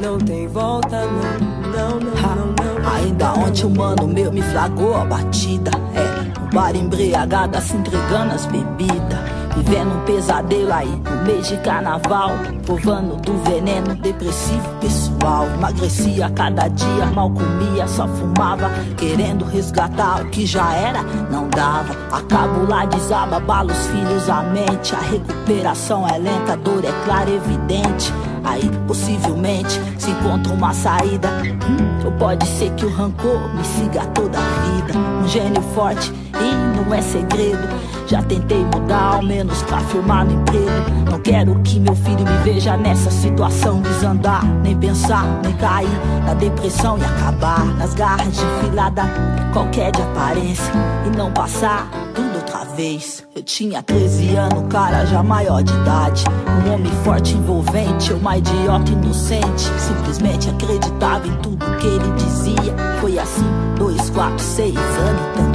não 0.00 0.16
tem 0.16 0.46
volta, 0.46 1.04
não, 1.04 1.72
não, 1.72 2.00
não, 2.00 2.12
Ha, 2.12 2.36
não, 2.36 2.46
não. 2.46 2.92
Ainda 2.94 3.32
ontem 3.32 3.66
um 3.66 3.70
mano 3.70 4.06
meu 4.06 4.32
me 4.32 4.42
flagrou 4.42 4.94
a 4.94 5.04
batida. 5.04 5.72
É, 5.92 6.40
no 6.40 6.50
bar 6.50 6.76
embriagada 6.76 7.60
se 7.60 7.74
entregando 7.74 8.32
as 8.32 8.46
bebidas. 8.46 9.39
Vivendo 9.62 9.94
um 9.94 10.04
pesadelo 10.06 10.72
aí 10.72 10.88
no 10.88 11.24
mês 11.26 11.48
de 11.48 11.56
carnaval. 11.58 12.30
Provando 12.64 13.16
do 13.16 13.36
veneno 13.44 13.94
depressivo 13.94 14.66
pessoal. 14.80 15.46
Emagrecia 15.54 16.30
cada 16.30 16.66
dia, 16.68 17.06
mal 17.14 17.30
comia, 17.30 17.86
só 17.86 18.08
fumava. 18.08 18.70
Querendo 18.96 19.44
resgatar 19.44 20.22
o 20.22 20.30
que 20.30 20.46
já 20.46 20.72
era, 20.72 21.02
não 21.30 21.46
dava. 21.48 21.94
Acabo 22.10 22.66
lá, 22.66 22.86
desaba, 22.86 23.38
bala 23.38 23.70
os 23.70 23.86
filhos, 23.88 24.30
a 24.30 24.42
mente. 24.42 24.94
A 24.94 25.00
recuperação 25.00 26.08
é 26.08 26.16
lenta, 26.16 26.54
a 26.54 26.56
dor 26.56 26.82
é 26.82 27.04
clara, 27.04 27.30
evidente. 27.30 28.12
Aí 28.42 28.66
possivelmente 28.86 29.78
se 29.98 30.10
encontra 30.10 30.54
uma 30.54 30.72
saída. 30.72 31.28
Hum, 31.28 32.06
ou 32.06 32.12
pode 32.12 32.46
ser 32.46 32.70
que 32.76 32.86
o 32.86 32.90
rancor 32.90 33.54
me 33.54 33.64
siga 33.64 34.06
toda 34.06 34.38
a 34.38 34.42
vida. 34.42 34.98
Um 35.22 35.28
gênio 35.28 35.62
forte 35.74 36.10
não 36.44 36.94
é 36.94 37.02
segredo. 37.02 37.68
Já 38.06 38.22
tentei 38.22 38.64
mudar, 38.64 39.14
ao 39.14 39.22
menos 39.22 39.62
pra 39.62 39.78
firmar 39.80 40.24
no 40.24 40.32
emprego. 40.32 41.10
Não 41.10 41.18
quero 41.20 41.54
que 41.60 41.78
meu 41.78 41.94
filho 41.94 42.24
me 42.24 42.36
veja 42.42 42.76
nessa 42.76 43.10
situação. 43.10 43.80
Desandar, 43.80 44.44
nem 44.62 44.76
pensar, 44.76 45.24
nem 45.42 45.52
cair 45.54 45.88
na 46.26 46.34
depressão 46.34 46.98
e 46.98 47.04
acabar 47.04 47.64
nas 47.76 47.94
garras 47.94 48.34
de 48.34 48.44
filada. 48.60 49.04
Qualquer 49.52 49.92
de 49.92 50.02
aparência 50.02 50.72
e 51.06 51.16
não 51.16 51.30
passar 51.32 51.88
tudo 52.14 52.36
outra 52.36 52.64
vez. 52.74 53.24
Eu 53.34 53.42
tinha 53.42 53.82
13 53.82 54.34
anos, 54.36 54.64
cara 54.68 55.04
já 55.04 55.22
maior 55.22 55.62
de 55.62 55.72
idade. 55.72 56.24
Um 56.66 56.74
homem 56.74 56.92
forte, 57.04 57.34
envolvente, 57.34 58.10
eu 58.10 58.18
uma 58.18 58.38
idiota 58.38 58.90
inocente. 58.90 59.70
Simplesmente 59.78 60.50
acreditava 60.50 61.26
em 61.26 61.36
tudo 61.36 61.64
que 61.76 61.86
ele 61.86 62.10
dizia. 62.16 62.74
Foi 63.00 63.18
assim, 63.18 63.46
dois, 63.76 64.10
quatro, 64.10 64.42
seis 64.42 64.76
anos 64.76 65.49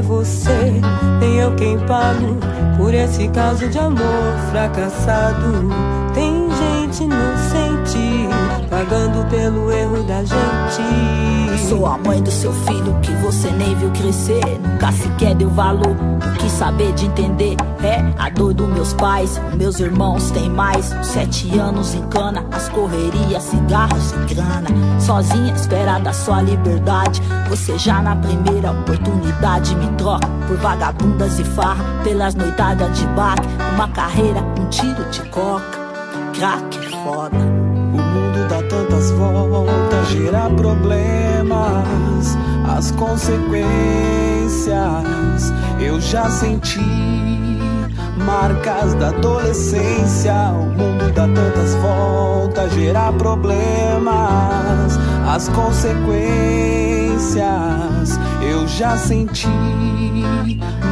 é 0.00 0.02
você, 0.02 0.80
nem 1.20 1.36
eu 1.36 1.54
quem 1.56 1.78
pago 1.80 2.38
por 2.76 2.94
esse 2.94 3.28
caso 3.28 3.68
de 3.68 3.78
amor 3.78 4.34
fracassado. 4.50 5.68
Tem 6.14 6.29
pagando 8.80 9.28
pelo 9.28 9.70
erro 9.70 10.02
da 10.04 10.20
gente. 10.24 11.68
Sou 11.68 11.84
a 11.84 11.98
mãe 11.98 12.22
do 12.22 12.30
seu 12.30 12.50
filho 12.64 12.98
que 13.02 13.12
você 13.16 13.50
nem 13.50 13.74
viu 13.74 13.90
crescer. 13.90 14.40
Nunca 14.58 14.90
sequer 14.92 15.34
deu 15.34 15.50
valor. 15.50 15.94
Não 15.94 16.34
quis 16.38 16.50
saber 16.52 16.90
de 16.94 17.04
entender. 17.04 17.56
É 17.82 18.02
a 18.18 18.30
dor 18.30 18.54
dos 18.54 18.68
meus 18.68 18.94
pais. 18.94 19.38
Meus 19.54 19.78
irmãos 19.80 20.30
têm 20.30 20.48
mais. 20.48 20.94
Sete 21.02 21.58
anos 21.58 21.94
em 21.94 22.02
cana. 22.08 22.42
As 22.50 22.70
correrias, 22.70 23.42
cigarros 23.42 24.12
e 24.12 24.34
grana. 24.34 24.68
Sozinha, 24.98 25.52
espera 25.52 25.98
da 25.98 26.14
sua 26.14 26.40
liberdade. 26.40 27.20
Você 27.50 27.76
já 27.76 28.00
na 28.00 28.16
primeira 28.16 28.70
oportunidade 28.70 29.76
me 29.76 29.88
troca 29.98 30.26
por 30.48 30.56
vagabundas 30.56 31.38
e 31.38 31.44
farra. 31.44 31.84
Pelas 32.02 32.34
noitadas 32.34 32.98
de 32.98 33.06
baque. 33.08 33.46
Uma 33.74 33.88
carreira, 33.88 34.40
um 34.58 34.66
tiro 34.70 35.04
de 35.10 35.20
coca. 35.28 35.78
Crack 36.32 36.78
é 36.78 37.04
foda. 37.04 37.59
Tantas 39.00 39.12
voltas, 39.12 40.08
gera 40.10 40.50
problemas, 40.50 42.36
as 42.68 42.90
consequências 42.90 43.64
eu 45.80 45.98
já 45.98 46.28
senti. 46.28 46.84
Marcas 48.18 48.92
da 48.96 49.08
adolescência, 49.08 50.34
o 50.52 50.66
mundo 50.66 51.10
dá 51.14 51.26
tantas 51.26 51.74
voltas, 51.76 52.74
gera 52.74 53.10
problemas, 53.14 54.98
as 55.26 55.48
consequências 55.48 57.40
eu 58.42 58.68
já 58.68 58.98
senti. 58.98 59.48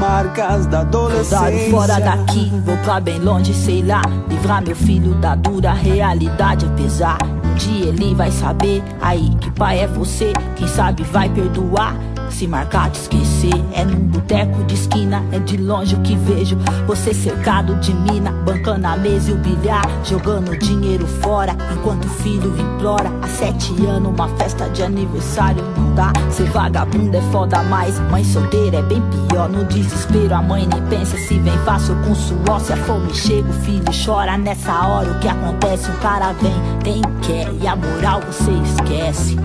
Marcas 0.01 0.65
da 0.65 0.81
adolescência. 0.81 1.39
Dado 1.39 1.71
fora 1.71 2.01
daqui, 2.01 2.51
vou 2.65 2.79
pra 2.79 3.01
bem 3.01 3.19
longe, 3.19 3.53
sei 3.53 3.83
lá. 3.83 4.01
Livrar 4.31 4.65
meu 4.65 4.77
filho 4.77 5.15
da 5.17 5.35
dura 5.35 5.75
realidade, 5.75 6.65
apesar. 6.65 7.19
Dia 7.59 7.87
ele 7.87 8.15
vai 8.15 8.31
saber 8.31 8.83
aí 9.01 9.35
que 9.41 9.51
pai 9.51 9.81
é 9.81 9.87
você. 9.87 10.33
Quem 10.57 10.69
sabe 10.69 11.03
vai 11.03 11.29
perdoar. 11.29 11.97
Se 12.31 12.47
marcar 12.47 12.91
de 12.91 12.99
esquecer, 12.99 13.65
é 13.73 13.85
num 13.85 14.07
boteco 14.07 14.63
de 14.65 14.75
esquina, 14.75 15.25
é 15.33 15.39
de 15.39 15.57
longe 15.57 15.95
o 15.95 16.01
que 16.01 16.15
vejo. 16.17 16.57
Você 16.87 17.13
cercado 17.13 17.75
de 17.77 17.93
mina, 17.93 18.31
bancando 18.31 18.87
a 18.87 18.97
mesa 18.97 19.31
e 19.31 19.35
o 19.35 19.37
bilhar, 19.39 19.85
jogando 20.05 20.57
dinheiro 20.59 21.07
fora, 21.07 21.57
enquanto 21.73 22.05
o 22.05 22.09
filho 22.09 22.55
implora. 22.59 23.11
Há 23.23 23.27
sete 23.27 23.75
anos, 23.87 24.13
uma 24.13 24.29
festa 24.37 24.69
de 24.71 24.83
aniversário 24.83 25.65
não 25.77 25.95
dá. 25.95 26.13
Ser 26.31 26.49
vagabundo 26.51 27.17
é 27.17 27.23
foda 27.33 27.63
mais, 27.65 27.99
mãe 28.11 28.25
solteira 28.25 28.79
é 28.79 28.83
bem 28.83 29.03
pior. 29.29 29.49
No 29.49 29.65
desespero, 29.65 30.35
a 30.35 30.43
mãe 30.43 30.67
nem 30.67 30.83
pensa 30.89 31.17
se 31.17 31.39
vem 31.39 31.59
fácil 31.65 31.97
com 32.07 32.15
suor. 32.15 32.61
Se 32.61 32.73
a 32.73 32.77
fome 32.77 33.13
chega, 33.15 33.49
o 33.49 33.53
filho 33.53 33.85
chora. 34.05 34.39
Nessa 34.39 34.87
hora, 34.87 35.11
o 35.11 35.19
que 35.19 35.29
acontece? 35.29 35.91
O 35.91 35.95
cara 35.99 36.33
vem, 36.35 36.55
tem, 36.85 37.03
quer, 37.23 37.53
e 37.61 37.67
a 37.67 37.75
moral 37.75 38.21
você 38.21 38.53
esquece. 38.53 39.37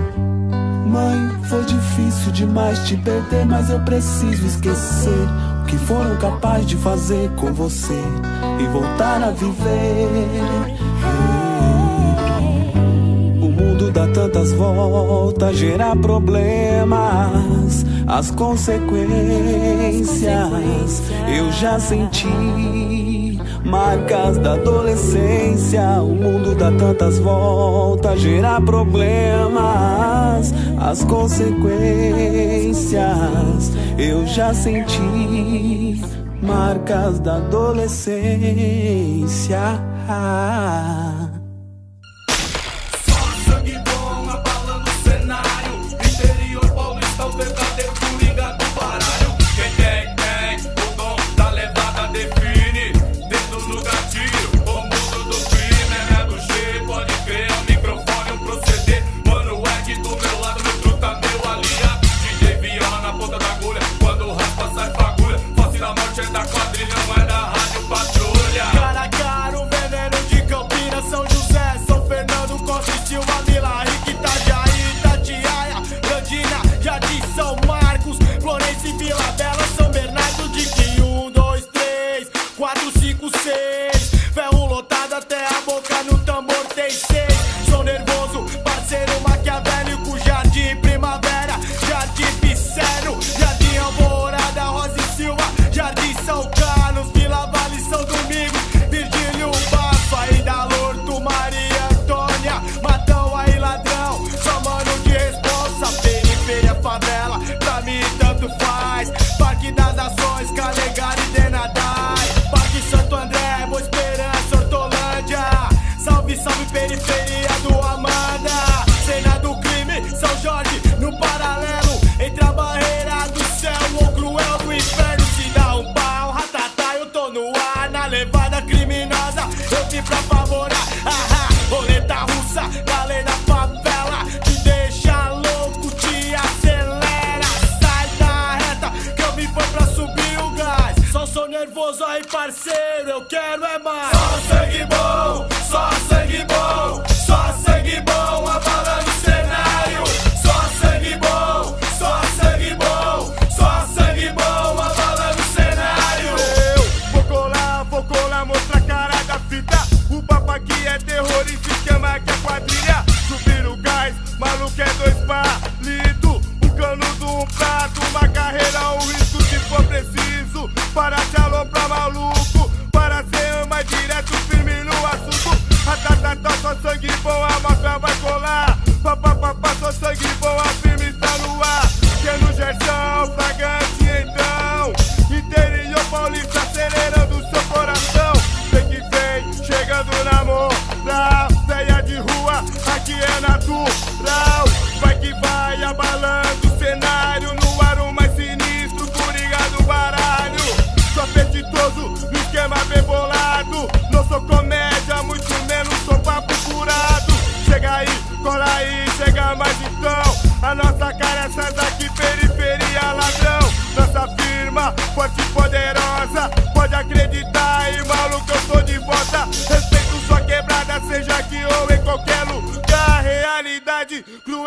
Mãe, 0.93 1.27
foi 1.49 1.63
difícil 1.65 2.31
demais 2.33 2.77
te 2.87 2.95
perder, 2.97 3.47
mas 3.47 3.67
eu 3.71 3.79
preciso 3.79 4.45
esquecer 4.45 5.27
o 5.63 5.65
que 5.65 5.75
foram 5.75 6.15
capazes 6.17 6.67
de 6.67 6.75
fazer 6.75 7.31
com 7.31 7.51
você 7.51 7.99
e 8.59 8.67
voltar 8.67 9.23
a 9.23 9.31
viver. 9.31 10.27
O 13.41 13.49
mundo 13.49 13.89
dá 13.91 14.07
tantas 14.07 14.53
voltas, 14.53 15.57
gera 15.57 15.95
problemas, 15.95 17.83
as 18.05 18.29
consequências 18.29 19.09
eu 21.35 21.51
já 21.53 21.79
senti. 21.79 22.93
Marcas 23.65 24.37
da 24.37 24.53
adolescência, 24.53 25.81
o 26.01 26.13
mundo 26.13 26.53
dá 26.53 26.71
tantas 26.71 27.17
voltas, 27.17 28.19
gera 28.19 28.61
problemas, 28.61 30.53
as 30.83 31.03
consequências 31.05 33.71
eu 33.97 34.27
já 34.27 34.53
senti. 34.53 36.01
marcas 36.41 37.19
da 37.19 37.37
adolescência. 37.37 39.59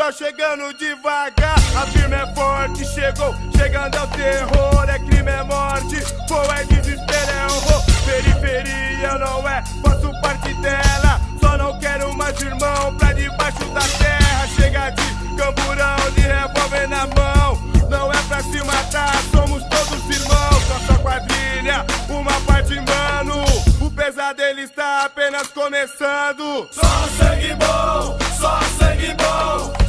Cruel 0.07 0.13
chegando 0.13 0.73
devagar. 0.75 1.57
A 1.77 1.87
firma 1.87 2.17
é 2.17 2.35
forte, 2.35 2.85
chegou, 2.85 3.35
chegando 3.57 3.97
ao 3.97 4.07
terror. 4.09 4.89
É 4.89 4.99
crime, 4.99 5.31
é 5.31 5.43
morte, 5.43 5.97
pô, 6.29 6.43
é 6.53 6.65
desespero, 6.65 7.31
é 7.31 7.47
horror. 7.47 7.85
Periferia 8.05 9.19
não 9.19 9.49
é, 9.49 9.63
faço 9.83 10.13
parte 10.21 10.55
dela. 10.55 11.21
Só 11.41 11.57
não 11.57 11.79
quero 11.79 12.15
mais 12.15 12.41
irmão 12.41 12.95
pra 12.97 13.13
debaixo 13.13 13.65
da 13.75 13.81
terra. 13.81 14.47
Chega 14.55 14.91
de 14.91 15.37
camburão, 15.37 16.11
de 16.15 16.21
revólver 16.21 16.89
na 16.89 17.07
mão. 17.07 17.57
Não 17.89 18.13
é 18.13 18.23
pra 18.29 18.43
se 18.43 18.63
matar, 18.65 19.17
somos 19.33 19.63
todos 19.65 20.17
irmãos. 20.17 20.69
Nossa 20.69 20.99
quadrilha, 21.01 21.85
uma 22.09 22.41
parte 22.43 22.75
mano. 22.75 23.45
O 23.81 23.91
pesadelo 23.91 24.61
está 24.61 25.05
apenas 25.07 25.49
começando. 25.49 26.69
Só 26.71 27.09
sangue 27.19 27.55
bom, 27.55 28.19
só 28.39 28.61
sangue 28.79 29.15
bom, 29.15 29.86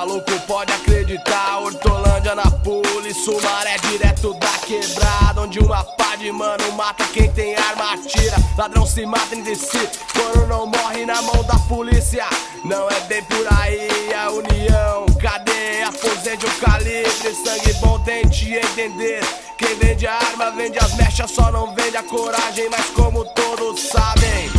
maluco 0.00 0.32
pode 0.46 0.72
acreditar. 0.72 1.58
Hortolândia 1.60 2.34
pule, 2.64 3.12
Sumaré 3.12 3.76
direto 3.88 4.32
da 4.34 4.58
quebrada 4.66 5.42
Onde 5.42 5.58
uma 5.58 5.84
pá 5.84 6.09
mano 6.30 6.72
mata 6.72 7.04
quem 7.12 7.30
tem 7.32 7.56
arma 7.56 7.94
atira. 7.94 8.36
Ladrão 8.58 8.84
se 8.84 9.06
mata 9.06 9.34
entre 9.34 9.54
si, 9.54 9.88
quando 10.12 10.46
não 10.48 10.66
morre 10.66 11.06
na 11.06 11.22
mão 11.22 11.42
da 11.44 11.58
polícia 11.60 12.26
Não 12.64 12.90
é 12.90 13.00
bem 13.08 13.22
por 13.24 13.46
aí. 13.58 14.12
A 14.12 14.30
união 14.30 15.06
Cadeia, 15.20 15.88
aposente 15.88 16.44
o 16.44 16.50
calibre. 16.60 17.34
Sangue 17.44 17.72
bom, 17.74 17.98
tente 18.00 18.52
entender. 18.52 19.20
Quem 19.56 19.74
vende 19.76 20.06
a 20.06 20.14
arma 20.14 20.50
vende 20.50 20.78
as 20.78 20.94
mechas 20.94 21.30
Só 21.30 21.50
não 21.50 21.74
vende 21.74 21.96
a 21.96 22.02
coragem, 22.02 22.68
mas 22.70 22.86
como 22.90 23.24
todos 23.24 23.80
sabem 23.80 24.50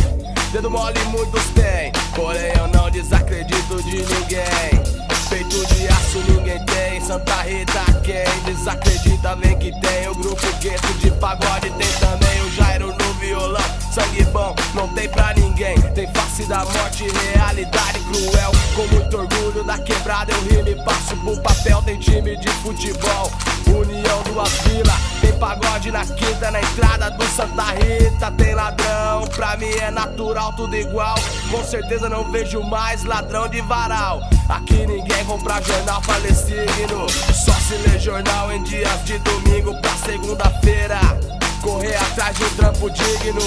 Dedo 0.52 0.70
mole 0.70 1.02
muitos 1.06 1.44
têm, 1.54 1.90
porém 2.14 2.52
eu 2.58 2.68
não 2.68 2.90
desacredito 2.90 3.82
de 3.84 4.02
ninguém. 4.02 4.91
Peito 5.32 5.66
de 5.74 5.88
aço 5.88 6.18
ninguém 6.28 6.62
tem, 6.66 7.00
Santa 7.00 7.40
Rita 7.40 7.82
quem 8.04 8.54
desacredita 8.54 9.34
vem 9.36 9.58
que 9.58 9.72
tem. 9.80 10.06
O 10.10 10.14
grupo 10.14 10.46
gueto 10.60 10.92
de 10.98 11.10
pagode 11.12 11.70
tem 11.70 11.88
também 12.00 12.42
o 12.42 12.50
Jairo 12.52 12.88
no 12.88 13.14
violão. 13.14 13.81
Sangue 13.92 14.24
bom, 14.32 14.54
não 14.74 14.88
tem 14.88 15.06
pra 15.06 15.34
ninguém. 15.34 15.78
Tem 15.92 16.10
face 16.14 16.44
da 16.44 16.64
morte, 16.64 17.06
realidade 17.34 18.00
cruel. 18.00 18.50
Com 18.74 18.86
muito 18.86 19.18
orgulho 19.18 19.62
da 19.64 19.76
quebrada 19.76 20.32
eu 20.32 20.40
rimo 20.44 20.68
e 20.68 20.82
passo 20.82 21.14
pro 21.16 21.38
papel. 21.42 21.82
Tem 21.82 21.98
time 21.98 22.34
de 22.38 22.48
futebol, 22.48 23.30
União 23.66 24.22
duas 24.22 24.50
vilas. 24.62 24.96
Tem 25.20 25.32
pagode 25.34 25.90
na 25.90 26.06
quinta, 26.06 26.50
na 26.50 26.60
entrada 26.60 27.10
do 27.10 27.24
Santa 27.26 27.64
Rita. 27.72 28.30
Tem 28.30 28.54
ladrão, 28.54 29.26
pra 29.36 29.58
mim 29.58 29.74
é 29.82 29.90
natural, 29.90 30.54
tudo 30.54 30.74
igual. 30.74 31.16
Com 31.50 31.62
certeza 31.62 32.08
não 32.08 32.32
vejo 32.32 32.62
mais 32.62 33.04
ladrão 33.04 33.46
de 33.46 33.60
varal. 33.60 34.22
Aqui 34.48 34.86
ninguém 34.86 35.22
compra 35.26 35.60
jornal 35.60 36.00
signo. 36.34 37.06
Só 37.10 37.52
se 37.52 37.74
lê 37.86 37.98
jornal 37.98 38.50
em 38.52 38.62
dias 38.62 39.04
de 39.04 39.18
domingo 39.18 39.78
pra 39.82 39.90
segunda-feira. 39.96 40.98
Correr 41.62 41.96
atrás 41.96 42.36
de 42.36 42.44
um 42.44 42.50
trampo 42.56 42.90
digno. 42.90 43.40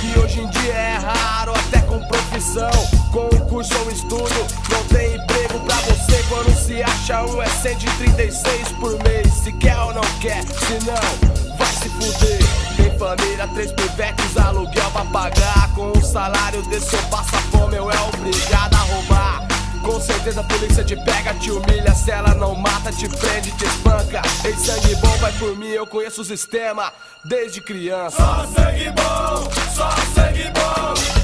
Que 0.00 0.18
hoje 0.18 0.40
em 0.40 0.48
dia 0.48 0.72
é 0.72 0.96
raro, 0.96 1.52
até 1.52 1.80
com 1.82 2.00
profissão. 2.00 2.70
Com 3.12 3.26
um 3.26 3.48
curso 3.48 3.72
ou 3.78 3.90
estudo, 3.90 4.46
não 4.70 4.82
tem 4.84 5.14
emprego 5.14 5.60
pra 5.60 5.76
você. 5.76 6.24
Quando 6.28 6.56
se 6.56 6.82
acha 6.82 7.22
um, 7.24 7.40
é 7.40 7.48
136 7.48 8.68
por 8.80 8.92
mês. 9.04 9.32
Se 9.34 9.52
quer 9.52 9.78
ou 9.78 9.94
não 9.94 10.02
quer, 10.20 10.42
se 10.42 10.78
não, 10.86 11.56
vai 11.56 11.72
se 11.74 11.88
fuder. 11.90 12.38
Tem 12.76 12.98
família, 12.98 13.46
três 13.48 13.72
pivetes, 13.72 14.36
aluguel 14.36 14.90
pra 14.90 15.04
pagar. 15.04 15.70
Com 15.74 15.92
um 15.96 16.02
salário 16.02 16.62
desse 16.62 16.94
eu 16.94 17.02
passa 17.10 17.36
fome, 17.52 17.76
eu 17.76 17.90
é 17.90 18.00
obrigado 18.00 18.74
a 18.74 18.78
roubar. 18.78 19.49
Com 19.82 20.00
certeza 20.00 20.40
a 20.40 20.44
polícia 20.44 20.84
te 20.84 20.96
pega, 20.96 21.34
te 21.34 21.50
humilha, 21.50 21.94
se 21.94 22.10
ela 22.10 22.34
não 22.34 22.54
mata, 22.54 22.92
te 22.92 23.08
prende, 23.08 23.50
te 23.52 23.64
espanca. 23.64 24.22
Ei, 24.44 24.54
sangue 24.54 24.94
bom, 24.96 25.16
vai 25.18 25.32
por 25.32 25.56
mim, 25.56 25.68
eu 25.68 25.86
conheço 25.86 26.22
o 26.22 26.24
sistema 26.24 26.92
desde 27.24 27.60
criança. 27.60 28.16
Só 28.16 28.46
sangue 28.46 28.90
bom, 28.90 29.50
só 29.74 29.90
sangue 30.14 30.50
bom, 30.54 31.19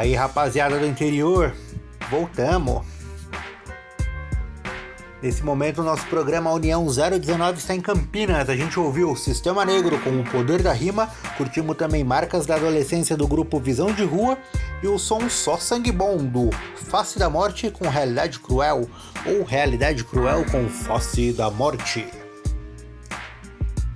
aí, 0.00 0.14
rapaziada 0.14 0.78
do 0.78 0.86
interior, 0.86 1.54
voltamos. 2.10 2.86
Nesse 5.22 5.44
momento, 5.44 5.82
nosso 5.82 6.06
programa 6.06 6.50
União 6.50 6.86
019 6.86 7.58
está 7.58 7.74
em 7.74 7.82
Campinas. 7.82 8.48
A 8.48 8.56
gente 8.56 8.80
ouviu 8.80 9.14
Sistema 9.14 9.62
Negro 9.62 10.00
com 10.00 10.18
o 10.18 10.24
Poder 10.24 10.62
da 10.62 10.72
Rima, 10.72 11.10
curtimos 11.36 11.76
também 11.76 12.02
Marcas 12.02 12.46
da 12.46 12.54
Adolescência 12.54 13.14
do 13.14 13.28
grupo 13.28 13.60
Visão 13.60 13.92
de 13.92 14.02
Rua 14.02 14.38
e 14.82 14.86
o 14.86 14.98
som 14.98 15.28
Só 15.28 15.58
Sangue 15.58 15.92
Bom 15.92 16.16
do 16.16 16.48
Face 16.74 17.18
da 17.18 17.28
Morte 17.28 17.70
com 17.70 17.86
Realidade 17.86 18.38
Cruel 18.38 18.88
ou 19.26 19.44
Realidade 19.44 20.02
Cruel 20.04 20.46
com 20.50 20.66
Face 20.66 21.34
da 21.34 21.50
Morte. 21.50 22.19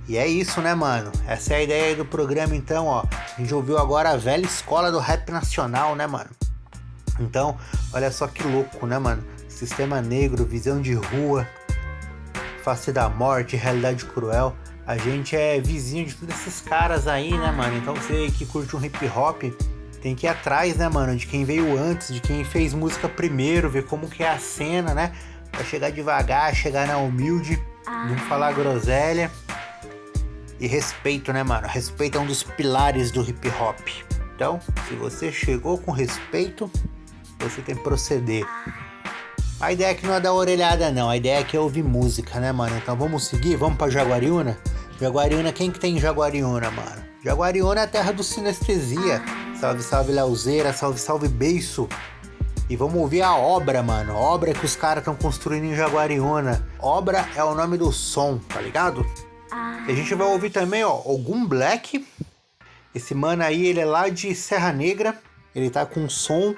E 0.07 0.17
é 0.17 0.27
isso, 0.27 0.61
né, 0.61 0.75
mano? 0.75 1.11
Essa 1.27 1.53
é 1.53 1.57
a 1.57 1.63
ideia 1.63 1.95
do 1.95 2.05
programa, 2.05 2.55
então, 2.55 2.85
ó. 2.85 3.03
A 3.37 3.41
gente 3.41 3.53
ouviu 3.53 3.77
agora 3.77 4.11
a 4.11 4.17
velha 4.17 4.45
escola 4.45 4.91
do 4.91 4.99
rap 4.99 5.31
nacional, 5.31 5.95
né, 5.95 6.05
mano? 6.05 6.29
Então, 7.19 7.57
olha 7.91 8.11
só 8.11 8.27
que 8.27 8.43
louco, 8.43 8.85
né, 8.85 8.99
mano? 8.99 9.23
Sistema 9.49 10.01
Negro, 10.01 10.45
Visão 10.45 10.81
de 10.81 10.93
Rua, 10.93 11.47
Face 12.63 12.91
da 12.91 13.09
Morte, 13.09 13.55
Realidade 13.55 14.05
Cruel. 14.05 14.55
A 14.85 14.97
gente 14.97 15.35
é 15.35 15.59
vizinho 15.59 16.05
de 16.05 16.13
todos 16.13 16.35
esses 16.35 16.61
caras 16.61 17.07
aí, 17.07 17.35
né, 17.35 17.51
mano? 17.51 17.75
Então 17.77 17.95
você 17.95 18.29
que 18.29 18.45
curte 18.45 18.75
um 18.75 18.83
hip 18.83 19.07
hop 19.07 19.43
tem 20.01 20.13
que 20.13 20.27
ir 20.27 20.29
atrás, 20.29 20.75
né, 20.75 20.87
mano? 20.87 21.15
De 21.15 21.25
quem 21.25 21.43
veio 21.43 21.75
antes, 21.79 22.13
de 22.13 22.19
quem 22.19 22.43
fez 22.43 22.75
música 22.75 23.09
primeiro, 23.09 23.69
ver 23.69 23.85
como 23.85 24.07
que 24.07 24.21
é 24.21 24.29
a 24.29 24.37
cena, 24.37 24.93
né? 24.93 25.11
Pra 25.51 25.63
chegar 25.63 25.89
devagar, 25.89 26.53
chegar 26.53 26.85
na 26.85 26.97
humilde, 26.97 27.59
não 27.87 28.17
falar 28.29 28.51
groselha. 28.53 29.31
E 30.59 30.67
respeito, 30.67 31.33
né, 31.33 31.43
mano? 31.43 31.67
Respeito 31.67 32.17
é 32.17 32.21
um 32.21 32.25
dos 32.25 32.43
pilares 32.43 33.11
do 33.11 33.21
hip 33.21 33.47
hop. 33.59 33.79
Então, 34.35 34.59
se 34.87 34.95
você 34.95 35.31
chegou 35.31 35.77
com 35.77 35.91
respeito, 35.91 36.69
você 37.39 37.61
tem 37.61 37.75
que 37.75 37.83
proceder. 37.83 38.45
A 39.59 39.71
ideia 39.71 39.91
aqui 39.91 40.05
não 40.05 40.15
é 40.15 40.19
dar 40.19 40.33
orelhada, 40.33 40.91
não. 40.91 41.09
A 41.09 41.17
ideia 41.17 41.39
aqui 41.39 41.55
é 41.55 41.59
ouvir 41.59 41.83
música, 41.83 42.39
né, 42.39 42.51
mano? 42.51 42.75
Então 42.77 42.95
vamos 42.95 43.25
seguir? 43.27 43.55
Vamos 43.55 43.77
pra 43.77 43.89
Jaguariúna? 43.89 44.57
Jaguariúna, 44.99 45.51
quem 45.51 45.71
que 45.71 45.79
tem 45.79 45.97
em 45.97 45.99
Jaguariúna, 45.99 46.71
mano? 46.71 47.03
Jaguariúna 47.23 47.81
é 47.81 47.83
a 47.83 47.87
terra 47.87 48.11
do 48.11 48.23
sinestesia. 48.23 49.21
Salve, 49.59 49.81
salve, 49.81 50.11
Lauzeira. 50.11 50.73
Salve, 50.73 50.99
salve, 50.99 51.27
Beiço. 51.27 51.87
E 52.69 52.75
vamos 52.75 52.95
ouvir 52.95 53.21
a 53.21 53.35
obra, 53.35 53.81
mano. 53.81 54.15
Obra 54.15 54.53
que 54.53 54.65
os 54.65 54.75
caras 54.75 55.01
estão 55.01 55.15
construindo 55.15 55.65
em 55.65 55.75
Jaguariúna. 55.75 56.67
Obra 56.79 57.25
é 57.35 57.43
o 57.43 57.55
nome 57.55 57.77
do 57.77 57.91
som, 57.91 58.37
tá 58.37 58.59
ligado? 58.59 59.05
E 59.87 59.91
a 59.91 59.95
gente 59.95 60.13
vai 60.15 60.27
ouvir 60.27 60.49
também, 60.49 60.83
ó, 60.83 61.01
Ogum 61.05 61.45
Black. 61.45 62.05
Esse 62.93 63.13
mano 63.13 63.43
aí, 63.43 63.65
ele 63.67 63.79
é 63.79 63.85
lá 63.85 64.09
de 64.09 64.33
Serra 64.33 64.71
Negra. 64.71 65.19
Ele 65.53 65.69
tá 65.69 65.85
com 65.85 66.09
som 66.09 66.55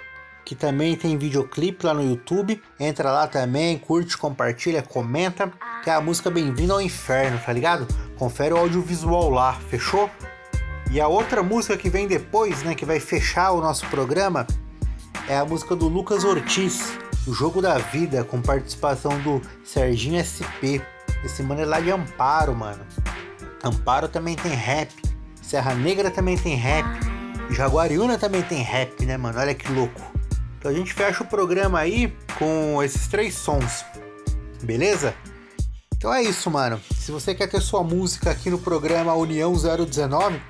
que 0.48 0.56
também 0.56 0.96
tem 0.96 1.18
videoclipe 1.18 1.86
lá 1.86 1.94
no 1.94 2.02
YouTube. 2.02 2.62
Entra 2.80 3.12
lá 3.12 3.28
também, 3.28 3.78
curte, 3.78 4.18
compartilha, 4.18 4.82
comenta. 4.82 5.52
Que 5.84 5.90
é 5.90 5.94
a 5.94 6.00
música 6.00 6.32
Bem-vindo 6.32 6.72
ao 6.72 6.82
Inferno, 6.82 7.38
tá 7.46 7.52
ligado? 7.52 7.86
Confere 8.18 8.54
o 8.54 8.58
audiovisual 8.58 9.30
lá, 9.30 9.54
fechou? 9.70 10.10
E 10.90 11.02
a 11.02 11.08
outra 11.10 11.44
música 11.44 11.76
que 11.76 11.90
vem 11.90 12.08
depois, 12.08 12.64
né, 12.64 12.74
que 12.74 12.86
vai 12.86 12.98
fechar 12.98 13.52
o 13.52 13.60
nosso 13.60 13.86
programa, 13.88 14.48
é 15.28 15.38
a 15.38 15.44
música 15.44 15.76
do 15.76 15.90
Lucas 15.90 16.24
Ortiz, 16.24 16.98
O 17.28 17.34
Jogo 17.34 17.62
da 17.62 17.78
Vida, 17.78 18.24
com 18.24 18.42
participação 18.42 19.20
do 19.20 19.42
Serginho 19.66 20.24
SP. 20.24 20.80
Esse 21.24 21.44
mano 21.44 21.62
é 21.62 21.66
lá 21.66 21.80
de 21.80 21.92
Amparo, 21.92 22.56
mano. 22.56 22.86
Amparo 23.64 24.08
também 24.08 24.36
tem 24.36 24.54
rap. 24.54 24.94
Serra 25.42 25.74
Negra 25.74 26.12
também 26.12 26.38
tem 26.38 26.56
rap. 26.56 26.88
Jaguariúna 27.50 28.18
também 28.18 28.42
tem 28.42 28.62
rap, 28.62 29.06
né, 29.06 29.18
mano? 29.18 29.40
Olha 29.40 29.54
que 29.54 29.72
louco. 29.72 30.02
Então 30.60 30.72
a 30.72 30.74
gente 30.74 30.94
fecha 30.94 31.24
o 31.24 31.28
programa 31.28 31.80
aí 31.80 32.14
com 32.38 32.82
esses 32.84 33.08
três 33.08 33.36
sons. 33.36 33.86
Beleza? 34.62 35.14
Então 35.96 36.14
é 36.14 36.22
isso, 36.22 36.52
mano. 36.52 36.80
Se 36.96 37.12
você 37.12 37.34
quer 37.34 37.48
ter 37.48 37.62
sua 37.62 37.84
música 37.84 38.32
aqui 38.32 38.50
no 38.50 38.60
programa 38.60 39.14
União 39.14 39.54
019, 39.54 40.42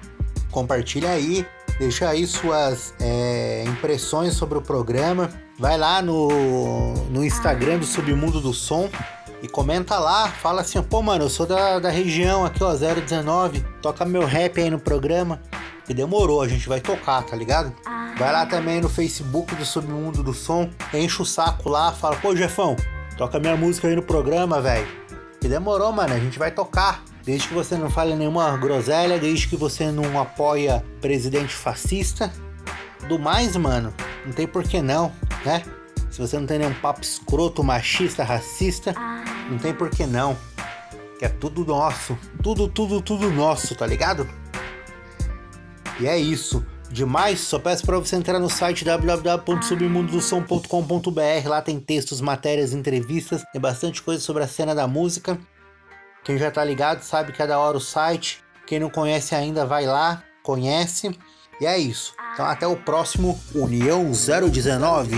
compartilha 0.51 1.12
aí. 1.12 1.45
Deixa 1.80 2.10
aí 2.10 2.25
suas 2.25 2.93
é, 2.99 3.63
impressões 3.67 4.34
sobre 4.34 4.58
o 4.58 4.62
programa. 4.62 5.30
Vai 5.60 5.77
lá 5.77 6.01
no, 6.01 6.93
no 7.10 7.23
Instagram 7.23 7.77
do 7.77 7.86
Submundo 7.86 8.41
do 8.41 8.53
Som 8.53 8.89
e 9.41 9.47
comenta 9.47 9.97
lá. 9.97 10.28
Fala 10.28 10.62
assim, 10.62 10.82
pô, 10.82 11.02
mano, 11.02 11.26
eu 11.26 11.30
sou 11.30 11.45
da, 11.45 11.80
da 11.80 11.89
região 11.89 12.45
aqui, 12.45 12.63
ó, 12.63 12.73
019. 12.73 13.65
Toca 13.82 14.06
meu 14.06 14.26
rap 14.26 14.60
aí 14.60 14.69
no 14.69 14.80
programa. 14.80 15.41
Que 15.86 15.93
demorou, 15.93 16.41
a 16.41 16.47
gente 16.47 16.67
vai 16.67 16.82
tocar, 16.82 17.23
tá 17.23 17.36
ligado? 17.36 17.73
Vai 18.17 18.32
lá 18.32 18.45
também 18.45 18.82
no 18.82 18.89
Facebook 18.89 19.56
do 19.56 19.63
Submundo 19.63 20.21
do 20.21 20.34
Som. 20.34 20.69
Enche 20.93 21.21
o 21.21 21.26
saco 21.26 21.70
lá, 21.70 21.91
fala, 21.93 22.16
pô, 22.18 22.36
Jefão, 22.36 22.76
toca 23.18 23.39
minha 23.39 23.55
música 23.55 23.88
aí 23.88 23.95
no 23.95 24.01
programa, 24.01 24.59
velho. 24.59 24.88
Que 25.39 25.47
demorou, 25.47 25.91
mano, 25.91 26.14
a 26.14 26.20
gente 26.20 26.38
vai 26.38 26.51
tocar. 26.51 27.03
Desde 27.24 27.47
que 27.47 27.53
você 27.53 27.76
não 27.76 27.89
fale 27.89 28.16
nenhuma 28.16 28.55
groselha, 28.57 29.20
desde 29.20 29.47
que 29.47 29.55
você 29.55 29.91
não 29.91 30.20
apoia 30.20 30.84
presidente 30.99 31.53
fascista. 31.53 32.32
Do 33.07 33.20
mais, 33.20 33.55
mano, 33.55 33.93
não 34.26 34.34
tem 34.34 34.47
por 34.47 34.64
que 34.64 34.82
não, 34.82 35.12
né? 35.45 35.64
Se 36.09 36.20
você 36.20 36.39
não 36.39 36.47
tem 36.47 36.57
nenhum 36.57 36.74
papo 36.74 37.01
escroto, 37.01 37.64
machista, 37.64 38.24
racista, 38.24 38.95
não 39.50 39.58
tem 39.58 39.74
por 39.74 39.89
que 39.89 40.06
não. 40.06 40.38
Que 41.20 41.26
é 41.26 41.30
tudo 41.30 41.66
nosso. 41.66 42.18
Tudo, 42.43 42.68
tudo, 42.68 43.02
tudo 43.02 43.32
nosso, 43.32 43.76
tá 43.76 43.88
ligado? 43.88 44.28
E 46.00 46.08
é 46.08 46.18
isso. 46.18 46.66
demais, 46.89 47.41
só 47.41 47.60
peço 47.60 47.86
para 47.86 48.00
você 48.00 48.16
entrar 48.16 48.39
no 48.39 48.50
site 48.50 48.86
www.submundodosom.com.br. 48.86 51.48
Lá 51.48 51.62
tem 51.62 51.80
textos, 51.80 52.22
matérias, 52.22 52.74
entrevistas, 52.74 53.43
tem 53.52 53.60
bastante 53.60 54.02
coisa 54.02 54.22
sobre 54.22 54.43
a 54.43 54.48
cena 54.48 54.74
da 54.74 54.88
música. 54.88 55.38
Quem 56.24 56.38
já 56.38 56.52
tá 56.52 56.64
ligado 56.64 57.02
sabe 57.02 57.32
que 57.32 57.41
é 57.41 57.48
da 57.48 57.60
hora 57.60 57.78
o 57.78 57.82
site. 57.82 58.43
Quem 58.66 58.80
não 58.80 58.89
conhece 58.89 59.34
ainda, 59.34 59.66
vai 59.66 59.86
lá, 59.86 60.24
conhece. 60.43 61.18
E 61.60 61.66
é 61.66 61.78
isso. 61.78 62.14
Então 62.34 62.45
até 62.45 62.68
o 62.68 62.76
próximo 62.76 63.39
União 63.56 64.12
019. 64.12 65.16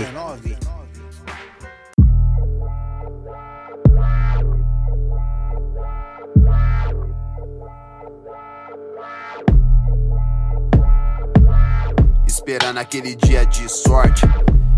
Esperando 12.50 12.78
aquele 12.78 13.14
dia 13.14 13.46
de 13.46 13.68
sorte, 13.68 14.26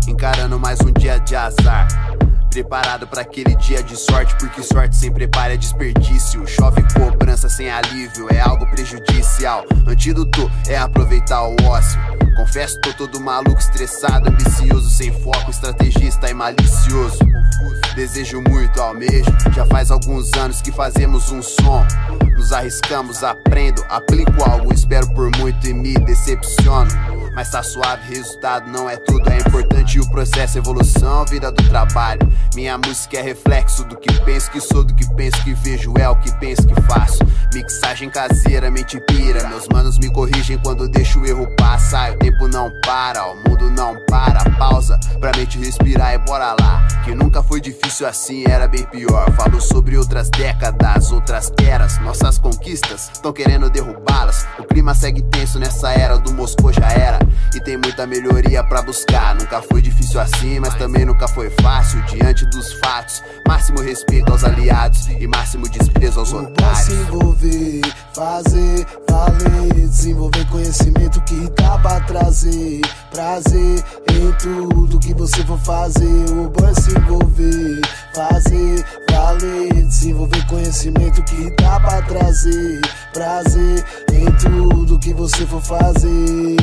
encarando 0.07 0.59
mais 0.59 0.79
um 0.81 0.91
dia 0.91 1.17
de 1.17 1.35
azar. 1.35 1.87
Preparado 2.51 3.07
para 3.07 3.21
aquele 3.21 3.55
dia 3.55 3.81
de 3.81 3.97
sorte, 3.97 4.35
porque 4.35 4.61
sorte 4.61 4.95
sem 4.95 5.11
preparo 5.11 5.53
é 5.53 5.57
desperdício. 5.57 6.45
Chove 6.45 6.83
cobrança 6.93 7.49
sem 7.49 7.71
alívio, 7.71 8.27
é 8.31 8.39
algo 8.39 8.67
prejudicial. 8.67 9.65
Antídoto 9.87 10.51
é 10.67 10.77
aproveitar 10.77 11.41
o 11.47 11.55
ócio. 11.63 11.99
Confesso, 12.37 12.79
tô 12.79 12.93
todo 12.93 13.19
maluco, 13.19 13.59
estressado, 13.59 14.29
ambicioso, 14.29 14.87
sem 14.91 15.11
foco, 15.11 15.49
estrategista 15.49 16.29
e 16.29 16.33
malicioso. 16.35 17.17
Desejo 17.95 18.39
muito, 18.49 18.79
almejo. 18.79 19.35
Já 19.51 19.65
faz 19.65 19.89
alguns 19.89 20.31
anos 20.33 20.61
que 20.61 20.71
fazemos 20.71 21.31
um 21.31 21.41
som. 21.41 21.83
Nos 22.37 22.53
arriscamos, 22.53 23.23
aprendo, 23.23 23.83
aplico 23.89 24.47
algo, 24.47 24.71
espero 24.71 25.11
por 25.15 25.35
muito 25.37 25.67
e 25.67 25.73
me 25.73 25.95
decepciono. 25.95 27.12
Mas 27.35 27.49
tá 27.49 27.63
suave, 27.63 28.15
resultado 28.15 28.69
não 28.69 28.89
é 28.89 28.95
tudo. 28.95 29.29
É 29.29 29.37
importante 29.37 29.99
o 29.99 30.09
processo, 30.09 30.57
evolução, 30.57 31.25
vida 31.25 31.51
do 31.51 31.63
trabalho. 31.69 32.21
Minha 32.53 32.77
música 32.77 33.17
é 33.17 33.21
reflexo 33.21 33.83
do 33.85 33.97
que 33.97 34.13
penso 34.21 34.51
que 34.51 34.61
sou, 34.61 34.83
do 34.83 34.93
que 34.93 35.07
penso 35.15 35.43
que 35.43 35.53
vejo, 35.53 35.93
é 35.97 36.07
o 36.07 36.15
que 36.15 36.31
penso 36.39 36.67
que 36.67 36.79
faço. 36.83 37.19
Mixagem 37.53 38.09
caseira, 38.09 38.69
mente 38.69 38.99
pira. 39.07 39.47
Meus 39.47 39.67
manos 39.67 39.97
me 39.97 40.11
corrigem 40.11 40.59
quando 40.63 40.87
deixo 40.87 41.19
o 41.19 41.25
erro 41.25 41.47
passar. 41.55 42.11
O 42.11 42.17
tempo 42.17 42.47
não 42.47 42.71
para, 42.85 43.25
o 43.25 43.35
mundo 43.47 43.69
não 43.71 43.95
para. 44.05 44.43
Pausa 44.57 44.99
pra 45.19 45.31
mente 45.35 45.57
respirar 45.57 46.13
e 46.13 46.17
bora 46.19 46.55
lá. 46.59 46.87
Que 47.03 47.15
nunca 47.15 47.41
foi 47.41 47.59
difícil 47.59 48.07
assim, 48.07 48.43
era 48.47 48.67
bem 48.67 48.83
pior. 48.83 49.31
Falo 49.33 49.59
sobre 49.59 49.97
outras 49.97 50.29
décadas, 50.29 51.11
outras 51.11 51.51
eras. 51.63 51.99
Nossas 51.99 52.37
conquistas 52.37 53.09
estão 53.13 53.33
querendo 53.33 53.69
derrubá-las. 53.69 54.45
O 54.59 54.63
clima 54.63 54.93
segue 54.93 55.21
tenso 55.23 55.59
nessa 55.59 55.91
era 55.91 56.17
do 56.17 56.33
Moscou 56.33 56.71
já 56.71 56.87
era. 56.89 57.22
E 57.55 57.59
tem 57.59 57.77
muita 57.77 58.05
melhoria 58.05 58.63
pra 58.63 58.81
buscar. 58.81 59.35
Nunca 59.35 59.61
foi 59.61 59.81
difícil 59.81 60.19
assim, 60.19 60.59
mas 60.59 60.73
também 60.75 61.05
nunca 61.05 61.27
foi 61.27 61.49
fácil. 61.61 62.01
Diante 62.05 62.45
dos 62.47 62.73
fatos, 62.73 63.21
máximo 63.47 63.81
respeito 63.81 64.31
aos 64.31 64.43
aliados 64.43 65.07
e 65.07 65.27
máximo 65.27 65.67
desprezo 65.69 66.19
aos 66.19 66.33
otários. 66.33 66.89
envolver, 66.89 67.81
fazer, 68.13 68.85
valer, 69.09 69.73
desenvolver 69.73 70.45
conhecimento 70.49 71.21
que 71.21 71.49
dá 71.51 71.77
pra 71.79 71.99
trazer 72.01 72.81
prazer 73.13 73.83
em 74.11 74.31
tudo 74.33 74.99
que 74.99 75.13
você 75.13 75.43
for 75.43 75.59
fazer. 75.59 76.29
O 76.31 76.49
bom 76.49 76.67
é 76.67 76.73
se 76.73 76.91
envolver, 76.97 77.81
fazer, 78.13 78.85
valer, 79.09 79.73
desenvolver 79.85 80.45
conhecimento 80.47 81.23
que 81.23 81.49
dá 81.61 81.79
pra 81.79 82.01
trazer 82.03 82.81
prazer 83.13 83.85
em 84.11 84.25
tudo 84.37 84.99
que 84.99 85.13
você 85.13 85.45
for 85.45 85.61
fazer. 85.61 86.57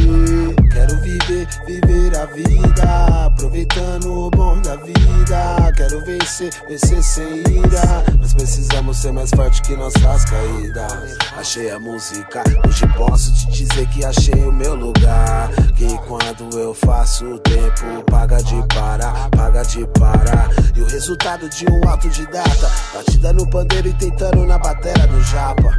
Quero 0.73 1.01
viver, 1.01 1.49
viver 1.67 2.17
a 2.19 2.27
vida, 2.27 3.27
aproveitando 3.27 4.13
o 4.13 4.31
bom 4.31 4.61
da 4.61 4.77
vida. 4.77 5.73
Quero 5.77 6.05
vencer, 6.05 6.51
vencer 6.69 7.03
sem 7.03 7.39
ira. 7.39 8.05
Nós 8.19 8.35
precisamos 8.35 8.99
ser 8.99 9.13
mais 9.13 9.31
forte 9.31 9.63
que 9.63 9.77
nossas 9.77 10.25
caídas. 10.25 11.17
Achei 11.37 11.71
a 11.71 11.79
música, 11.79 12.43
hoje 12.67 12.87
posso 12.97 13.33
te 13.33 13.65
dizer 13.65 13.87
que 13.89 14.05
achei 14.05 14.43
o 14.43 14.53
meu 14.53 14.75
lugar. 14.75 15.51
Que 15.77 15.87
quando 16.09 16.59
eu 16.59 16.75
faço 16.75 17.25
o 17.25 17.39
tempo, 17.39 18.05
paga 18.11 18.43
de 18.43 18.57
parar, 18.75 19.31
paga 19.31 19.63
de 19.63 19.87
parar. 19.99 20.49
E 20.77 20.83
o 20.83 20.87
resultado 20.87 21.40
de 21.49 21.67
um 21.71 21.89
autodidata, 21.89 22.71
batida 22.93 23.33
no 23.33 23.49
pandeiro 23.49 23.89
e 23.89 23.95
tentando 23.95 24.45
na 24.45 24.59
bateria 24.59 25.07
do 25.07 25.21
japa. 25.23 25.71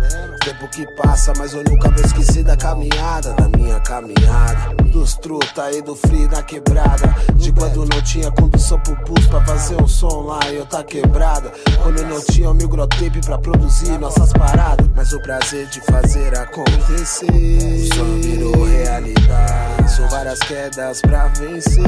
Tempo 0.43 0.67
que 0.69 0.85
passa, 0.95 1.33
mas 1.37 1.53
eu 1.53 1.63
nunca 1.63 1.89
vou 1.89 2.03
esquecer 2.03 2.43
da 2.43 2.57
caminhada, 2.57 3.33
da 3.33 3.47
minha 3.49 3.79
caminhada. 3.81 4.73
Dos 4.91 5.15
truta 5.15 5.71
e 5.71 5.81
do 5.81 5.95
free 5.95 6.27
na 6.27 6.41
quebrada. 6.41 7.15
De 7.35 7.51
quando 7.51 7.85
não 7.85 8.01
tinha 8.01 8.31
condução 8.31 8.79
pro 8.79 8.95
bus 9.05 9.27
pra 9.27 9.43
fazer 9.45 9.81
um 9.81 9.87
som 9.87 10.21
lá 10.21 10.39
e 10.49 10.55
eu 10.55 10.65
tá 10.65 10.83
quebrada. 10.83 11.51
Quando 11.83 12.01
não 12.03 12.19
tinha 12.21 12.49
o 12.49 12.53
microtape 12.53 13.21
pra 13.23 13.37
produzir 13.37 13.97
nossas 13.99 14.33
paradas. 14.33 14.87
Mas 14.95 15.13
o 15.13 15.21
prazer 15.21 15.67
de 15.67 15.79
fazer 15.81 16.37
acontecer. 16.37 17.25
O 17.31 17.95
sonho 17.95 18.21
virou 18.21 18.65
realidade. 18.65 19.91
São 19.91 20.07
várias 20.09 20.39
quedas 20.39 21.01
pra 21.01 21.27
vencer. 21.27 21.83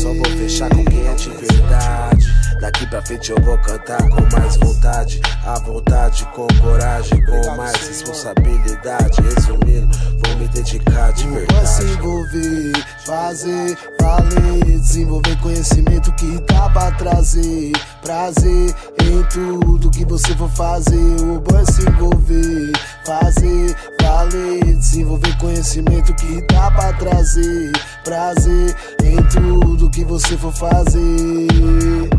Só 0.00 0.12
vou 0.14 0.24
fechar 0.38 0.68
com 0.70 0.84
quem 0.84 1.06
é 1.06 1.14
de 1.14 1.30
verdade. 1.30 2.34
Daqui 2.60 2.83
pra 2.86 3.02
frente 3.02 3.30
eu 3.30 3.40
vou 3.42 3.56
cantar 3.58 4.02
com 4.08 4.36
mais 4.36 4.56
vontade. 4.56 5.20
À 5.44 5.58
vontade, 5.60 6.26
com 6.34 6.46
coragem, 6.60 7.24
com 7.24 7.56
mais 7.56 7.76
responsabilidade. 7.86 9.20
Resumindo, 9.20 9.96
vou 10.24 10.36
me 10.36 10.48
dedicar 10.48 11.12
de 11.12 11.26
verdade. 11.28 11.68
se 11.68 11.84
envolver, 11.84 12.72
fazer, 13.04 13.78
valer, 14.00 14.78
desenvolver 14.80 15.36
conhecimento 15.40 16.12
que 16.12 16.38
dá 16.40 16.68
pra 16.70 16.90
trazer 16.92 17.72
prazer 18.02 18.74
em 19.02 19.22
tudo 19.24 19.90
que 19.90 20.04
você 20.04 20.34
for 20.34 20.50
fazer. 20.50 20.94
O 20.94 21.42
é 21.56 21.64
se 21.72 21.82
envolver, 21.88 22.72
fazer, 23.04 23.76
valer, 24.00 24.76
desenvolver 24.76 25.36
conhecimento 25.38 26.14
que 26.14 26.42
dá 26.52 26.70
pra 26.70 26.92
trazer 26.94 27.72
prazer 28.04 28.76
em 29.02 29.16
tudo 29.28 29.90
que 29.90 30.04
você 30.04 30.36
for 30.36 30.52
fazer. 30.52 32.13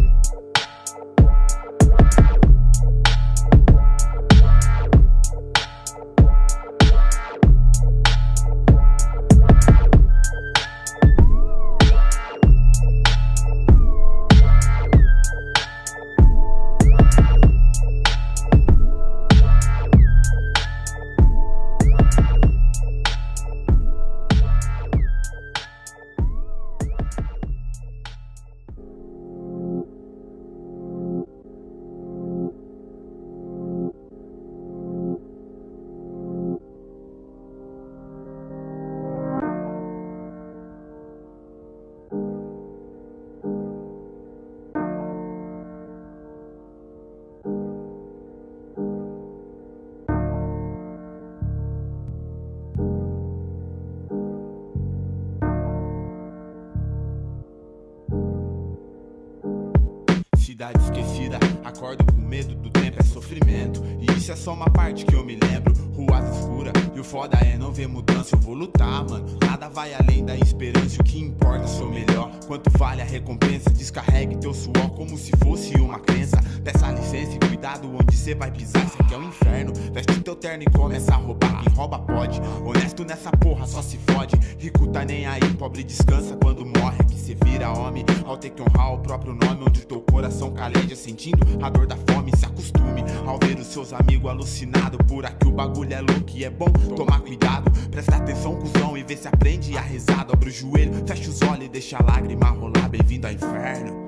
Esquecida, 60.58 61.38
acordo 61.66 62.06
com 62.06 62.22
medo 62.22 62.56
do 62.56 62.70
tempo 62.70 62.96
é 62.98 63.04
sofrimento. 63.04 63.84
E 64.00 64.18
isso 64.18 64.32
é 64.32 64.38
só 64.38 64.54
uma 64.54 64.70
parte 64.70 65.06
que 65.06 65.14
eu 65.14 65.26
me 65.26 65.36
lembro. 65.36 65.74
Ruas 65.94 66.34
escuras, 66.34 66.72
e 66.96 67.00
o 67.00 67.04
foda 67.04 67.38
é 67.40 67.58
não 67.58 67.74
ver 67.74 67.90
mudança. 67.90 68.38
Eu 68.38 68.40
vou 68.40 68.54
lutar, 68.54 69.04
mano. 69.04 69.38
Nada 69.46 69.68
vai 69.68 69.94
além 69.94 70.24
da 70.24 70.34
esperança. 70.38 71.02
O 71.02 71.04
que 71.04 71.20
importa 71.20 71.66
é 71.66 71.68
ser 71.68 71.84
o 71.84 71.90
melhor. 71.90 72.32
Quanto 72.48 72.70
vale 72.78 73.02
a 73.02 73.06
recompensa? 73.06 73.70
Descarregue 73.70 74.38
teu 74.38 74.54
suor 74.54 74.92
como 74.96 75.18
se 75.18 75.32
fosse 75.44 75.76
uma 75.76 76.00
crença. 76.00 76.38
Peça 76.64 76.90
licença 76.90 77.36
e 77.36 77.48
cuidado 77.48 77.94
onde 77.94 78.16
cê 78.16 78.34
vai 78.34 78.50
pisar. 78.50 78.86
Isso 78.86 78.96
aqui 79.02 79.14
é 79.14 79.18
o 79.18 79.24
inferno. 79.24 79.74
Veste 79.92 80.22
teu 80.22 80.38
terno 80.38 80.64
e 80.64 80.68
começa 80.68 81.14
a 81.14 81.18
roubar. 81.18 81.55
Quem 81.66 81.74
rouba 81.74 82.00
pode. 82.00 82.40
Honesto 82.64 83.04
nessa 83.04 83.32
porra 83.32 83.66
só 83.66 83.82
se 83.82 83.98
fode. 83.98 84.36
Rico 84.60 84.88
tá 84.88 85.04
nem 85.04 85.26
aí, 85.26 85.42
pobre 85.56 85.84
descansa 85.84 86.38
quando 86.38 86.66
morre. 86.66 87.04
Que 87.06 87.18
cê 87.18 87.36
vira 87.44 87.72
homem 87.72 88.06
ao 88.26 88.38
ter 88.38 88.52
que 88.52 88.62
honrar 88.62 88.94
o 88.94 89.00
próprio 89.00 89.34
nome. 89.34 89.64
Onde 89.68 89.86
teu 89.86 90.02
coração 90.02 90.52
caleja, 90.52 90.96
sentindo 90.96 91.40
a 91.62 91.70
dor 91.70 91.88
da 91.88 91.98
fome. 92.10 92.32
Se 92.38 92.46
acostume 92.46 93.04
ao 93.26 93.40
ver 93.40 93.58
os 93.58 93.68
seus 93.68 93.94
amigos 93.94 94.30
alucinados. 94.30 95.00
Por 95.08 95.26
aqui 95.26 95.48
o 95.48 95.52
bagulho 95.52 95.94
é 95.94 96.02
louco 96.02 96.32
e 96.36 96.46
é 96.46 96.50
bom 96.50 96.72
tomar 96.96 97.22
cuidado. 97.22 97.72
Presta 97.90 98.18
atenção, 98.18 98.56
cuzão, 98.56 98.96
e 98.96 99.04
vê 99.04 99.18
se 99.18 99.28
aprende. 99.28 99.46
prende 99.46 99.78
a 99.78 99.82
risada, 99.82 100.34
abre 100.34 100.50
o 100.50 100.52
joelho, 100.52 100.94
fecha 101.06 101.30
os 101.30 101.42
olhos 101.42 101.66
e 101.66 101.70
deixa 101.70 101.98
a 101.98 102.04
lágrima 102.04 102.50
rolar. 102.50 102.90
Bem-vindo 102.90 103.28
ao 103.28 103.34
inferno. 103.34 104.06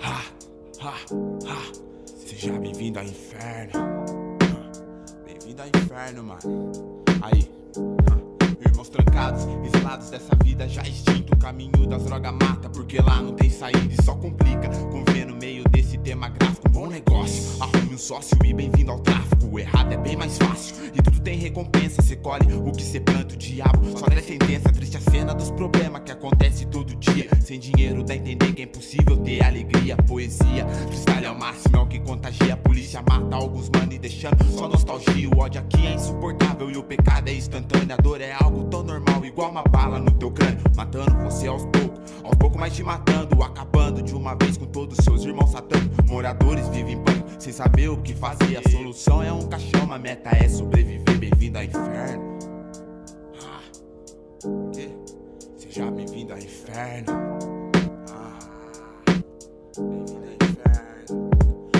Ha, 0.00 0.22
ha, 0.80 0.94
ha. 1.46 1.84
Seja 2.26 2.52
bem-vindo 2.58 2.98
ao 2.98 3.04
inferno. 3.04 4.23
Bem-vindo 5.54 5.62
ao 5.62 5.82
inferno, 5.82 6.24
mano. 6.24 7.02
Aí. 7.22 7.48
Irmãos 8.66 8.88
trancados, 8.88 9.46
exilados 9.64 10.10
dessa 10.10 10.34
vida 10.42 10.68
já 10.68 10.82
extinto. 10.82 11.32
O 11.32 11.38
caminho 11.38 11.86
das 11.86 12.04
drogas 12.04 12.32
mata, 12.32 12.68
porque 12.68 13.00
lá 13.00 13.22
não 13.22 13.34
tem 13.34 13.50
saída 13.50 13.92
e 13.92 14.02
só 14.02 14.16
complica. 14.16 14.68
Conviver 14.90 15.26
no 15.26 15.36
meio 15.36 15.62
desse 15.68 15.96
tema 15.98 16.28
gráfico, 16.28 16.68
um 16.68 16.72
bom 16.72 16.86
negócio. 16.88 17.62
Arrume 17.62 17.94
um 17.94 17.98
sócio 17.98 18.36
e 18.44 18.52
bem-vindo 18.52 18.90
ao 18.90 19.00
tráfico. 19.00 19.33
O 19.54 19.58
errado 19.60 19.92
é 19.92 19.96
bem 19.96 20.16
mais 20.16 20.36
fácil 20.36 20.74
e 20.92 21.00
tudo 21.00 21.20
tem 21.20 21.38
recompensa. 21.38 22.02
Cê 22.02 22.16
colhe 22.16 22.52
o 22.52 22.72
que 22.72 22.82
cê 22.82 22.98
planta, 22.98 23.36
o 23.36 23.38
diabo 23.38 23.96
só 23.96 24.06
dá 24.06 24.20
sentença. 24.20 24.72
Triste 24.72 24.96
a 24.96 25.00
cena 25.00 25.32
dos 25.32 25.52
problemas 25.52 26.02
que 26.02 26.10
acontece 26.10 26.66
todo 26.66 26.92
dia. 26.96 27.28
Sem 27.40 27.60
dinheiro 27.60 28.02
dá 28.02 28.14
a 28.14 28.16
entender 28.16 28.52
que 28.52 28.62
é 28.62 28.64
impossível 28.64 29.16
ter 29.18 29.44
alegria, 29.44 29.96
poesia. 29.96 30.66
Freestyle 30.88 31.26
ao 31.26 31.38
máximo 31.38 31.76
é 31.76 31.78
o 31.78 31.86
que 31.86 32.00
contagia. 32.00 32.54
A 32.54 32.56
polícia 32.56 33.00
mata 33.08 33.36
alguns 33.36 33.70
mano 33.70 33.92
e 33.92 33.98
deixando 34.00 34.44
só 34.46 34.66
nostalgia. 34.66 35.30
O 35.30 35.38
ódio 35.38 35.60
aqui 35.60 35.86
é 35.86 35.94
insuportável 35.94 36.68
e 36.68 36.76
o 36.76 36.82
pecado 36.82 37.28
é 37.28 37.34
instantâneo. 37.34 37.94
A 37.94 38.02
dor 38.02 38.20
é 38.20 38.32
algo 38.32 38.64
tão 38.64 38.82
normal, 38.82 39.24
igual 39.24 39.52
uma 39.52 39.62
bala 39.62 40.00
no 40.00 40.10
teu 40.10 40.32
crânio. 40.32 40.64
Matando 40.74 41.16
você 41.22 41.46
aos 41.46 41.64
poucos, 41.66 41.93
aos 42.22 42.34
poucos 42.36 42.58
mais 42.58 42.74
te 42.74 42.82
matando. 42.82 43.42
Acabando 43.42 44.02
de 44.02 44.14
uma 44.14 44.34
vez 44.34 44.56
com 44.56 44.66
todos 44.66 44.96
seus 45.02 45.24
irmãos 45.24 45.50
satânicos. 45.50 46.04
Moradores 46.08 46.68
vivem 46.68 46.94
em 46.94 47.02
pânico, 47.02 47.28
sem 47.38 47.52
saber 47.52 47.88
o 47.88 47.96
que 47.98 48.14
fazer. 48.14 48.56
A 48.56 48.70
solução 48.70 49.22
é 49.22 49.32
um 49.32 49.46
caixão, 49.48 49.92
a 49.92 49.98
meta 49.98 50.30
é 50.30 50.48
sobreviver. 50.48 51.18
Bem-vindo 51.18 51.58
ao 51.58 51.64
inferno. 51.64 52.38
Ah, 53.42 53.60
que? 54.72 54.90
Seja 55.56 55.90
bem-vindo 55.90 56.32
ao 56.32 56.38
inferno. 56.38 57.12
Ah, 58.10 58.38
bem-vindo 59.76 60.12
ao 60.22 60.50
inferno. 60.50 61.30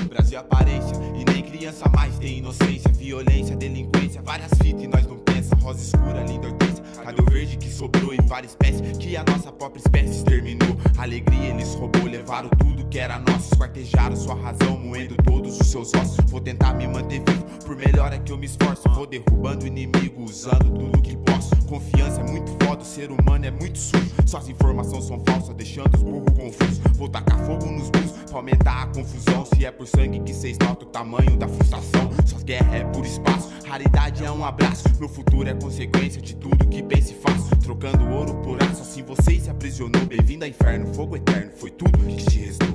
Brasil 0.09 0.39
aparência 0.39 0.97
e 1.15 1.25
nem 1.25 1.43
criança 1.43 1.89
mais 1.91 2.19
tem 2.19 2.39
inocência, 2.39 2.91
violência, 2.93 3.57
delinquência, 3.57 4.23
várias 4.23 4.51
fitas 4.63 4.83
e 4.83 4.87
nós 4.87 5.07
não 5.07 5.19
pensa. 5.19 5.55
Rosa 5.57 5.83
escura, 5.83 6.23
linda 6.25 6.49
hortência. 6.49 6.74
Cadê 7.05 7.21
o 7.21 7.31
verde 7.31 7.59
que 7.59 7.71
sobrou 7.71 8.15
e 8.15 8.19
várias 8.23 8.53
espécies 8.53 8.97
que 8.97 9.15
a 9.15 9.23
nossa 9.25 9.53
própria 9.53 9.79
espécie 9.79 10.15
exterminou? 10.17 10.75
Alegria 10.97 11.51
eles 11.51 11.75
roubou, 11.75 12.05
levaram 12.05 12.49
tudo 12.49 12.87
que 12.87 12.99
era 12.99 13.19
nosso, 13.19 13.53
esquartejaram 13.53 14.17
sua 14.17 14.35
razão, 14.35 14.79
moendo 14.79 15.15
todos 15.17 15.61
os 15.61 15.67
seus 15.67 15.93
ossos. 15.93 16.17
Vou 16.31 16.41
tentar 16.41 16.73
me 16.73 16.89
manter 16.89 17.21
vivo, 17.21 17.45
por 17.67 17.77
melhor 17.77 18.11
é 18.15 18.19
que 18.19 18.33
eu 18.33 18.39
me 18.39 18.47
esforço. 18.47 18.89
Vou 18.89 19.07
derrubando 19.07 19.65
o 19.65 19.69
inimigo, 19.69 20.23
usando 20.23 20.71
tudo 20.79 21.03
que 21.03 21.15
posso. 21.19 21.55
Confiança 21.67 22.23
é 22.23 22.25
muito 22.25 22.64
foda, 22.75 22.85
ser 22.85 23.11
humano 23.11 23.45
é 23.45 23.51
muito 23.51 23.79
sujo. 23.79 24.15
Suas 24.27 24.49
informações 24.49 25.05
são 25.05 25.21
falsas, 25.25 25.55
deixando 25.55 25.95
os 25.95 26.03
burros 26.03 26.33
confusos. 26.35 26.79
Vou 26.97 27.09
tacar 27.09 27.39
fogo 27.47 27.67
nos 27.67 27.89
burros 27.91 28.13
pra 28.27 28.39
aumentar 28.39 28.83
a 28.83 28.87
confusão. 28.87 29.45
Se 29.47 29.65
é 29.65 29.71
por 29.71 29.87
sangue 29.87 30.21
que 30.21 30.35
cês 30.35 30.59
notam 30.59 30.89
o 30.89 30.91
tamanho 30.91 31.37
da 31.37 31.47
frustração. 31.47 32.11
Suas 32.27 32.43
guerras 32.43 32.75
é 32.75 32.85
por 32.85 33.05
espaço, 33.05 33.51
raridade 33.67 34.25
é 34.25 34.31
um 34.31 34.45
abraço. 34.45 34.85
Meu 34.99 35.09
futuro 35.09 35.49
é 35.49 35.55
consequência 35.55 36.21
de 36.21 36.35
tudo 36.37 36.67
que 36.67 36.83
penso 36.83 37.13
e 37.13 37.17
faço. 37.17 37.57
Trocando 37.63 38.09
ouro 38.09 38.35
por 38.43 38.63
aço, 38.63 38.83
assim 38.83 39.03
você 39.03 39.39
se 39.39 39.51
aprisionou. 39.51 40.05
Bem-vindo 40.07 40.45
ao 40.45 40.51
inferno, 40.51 40.93
fogo 40.95 41.17
eterno, 41.17 41.53
foi 41.57 41.71
tudo 41.71 41.99
que 41.99 42.25
te 42.25 42.39
restou. 42.39 42.75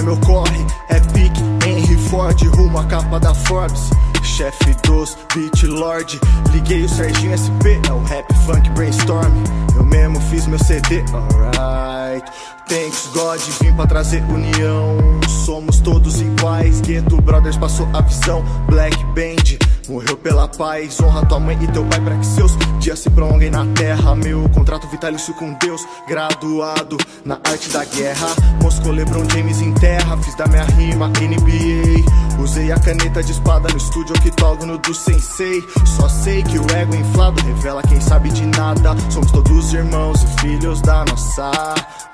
Linhas, 0.00 0.04
meu 0.04 0.16
corre 0.18 0.66
é 0.88 1.00
pique, 1.00 1.40
Henry 1.66 1.96
Ford, 2.08 2.40
rumo 2.56 2.78
à 2.78 2.84
capa 2.84 3.20
da 3.20 3.34
Forbes. 3.34 3.90
Chefe 4.22 4.74
dos 4.86 5.16
Beat 5.34 5.62
Lord, 5.64 6.20
liguei 6.52 6.84
o 6.84 6.88
Serginho 6.88 7.36
SP, 7.36 7.80
é 7.88 7.92
o 7.92 8.02
rap 8.04 8.26
funk 8.46 8.68
brainstorm. 8.70 9.32
Eu 9.76 9.84
mesmo 9.84 10.20
fiz 10.22 10.46
meu 10.46 10.58
CD, 10.58 11.02
alright. 11.12 12.30
Thanks 12.68 13.08
God, 13.12 13.40
vim 13.60 13.72
pra 13.74 13.86
trazer 13.86 14.22
união. 14.24 14.96
Somos 15.44 15.80
todos 15.80 16.20
iguais, 16.20 16.80
Gueto 16.80 17.20
Brothers 17.20 17.56
passou 17.56 17.88
a 17.92 18.00
visão. 18.02 18.44
Black 18.66 18.96
Band, 19.06 19.58
morreu 19.90 20.16
pela 20.16 20.46
paz. 20.46 21.00
Honra 21.00 21.26
tua 21.26 21.40
mãe 21.40 21.58
e 21.60 21.66
teu 21.68 21.84
pai 21.84 22.00
pra 22.00 22.16
que 22.16 22.24
seus 22.24 22.56
dias 22.78 23.00
se 23.00 23.10
prolonguem 23.10 23.50
na 23.50 23.66
terra. 23.74 24.14
Meu 24.14 24.48
contrato 24.50 24.86
vitalício 24.88 25.34
com 25.34 25.52
Deus, 25.54 25.84
graduado 26.06 26.96
na 27.24 27.34
arte 27.44 27.68
da 27.70 27.84
guerra. 27.84 28.28
Moscou, 28.62 28.92
Lebron 28.92 29.28
James 29.30 29.60
em 29.60 29.72
terra, 29.74 30.16
fiz 30.18 30.34
da 30.36 30.46
minha 30.46 30.64
rima 30.64 31.08
NBA. 31.08 32.40
Usei 32.40 32.72
a 32.72 32.78
caneta 32.78 33.22
de 33.22 33.32
espada 33.32 33.68
no 33.68 33.76
estúdio 33.76 34.14
octógono 34.16 34.78
do 34.78 34.94
sensei. 34.94 35.62
Só 35.84 36.08
sei 36.08 36.42
que 36.42 36.58
o 36.58 36.70
ego 36.70 36.94
inflado 36.94 37.40
revela 37.42 37.82
quem 37.82 38.00
sabe 38.00 38.30
de 38.30 38.46
nada. 38.46 38.96
Somos 39.10 39.30
todos 39.30 39.74
irmãos 39.74 40.22
e 40.22 40.40
filhos 40.40 40.80
da 40.80 41.04
nossa 41.04 41.50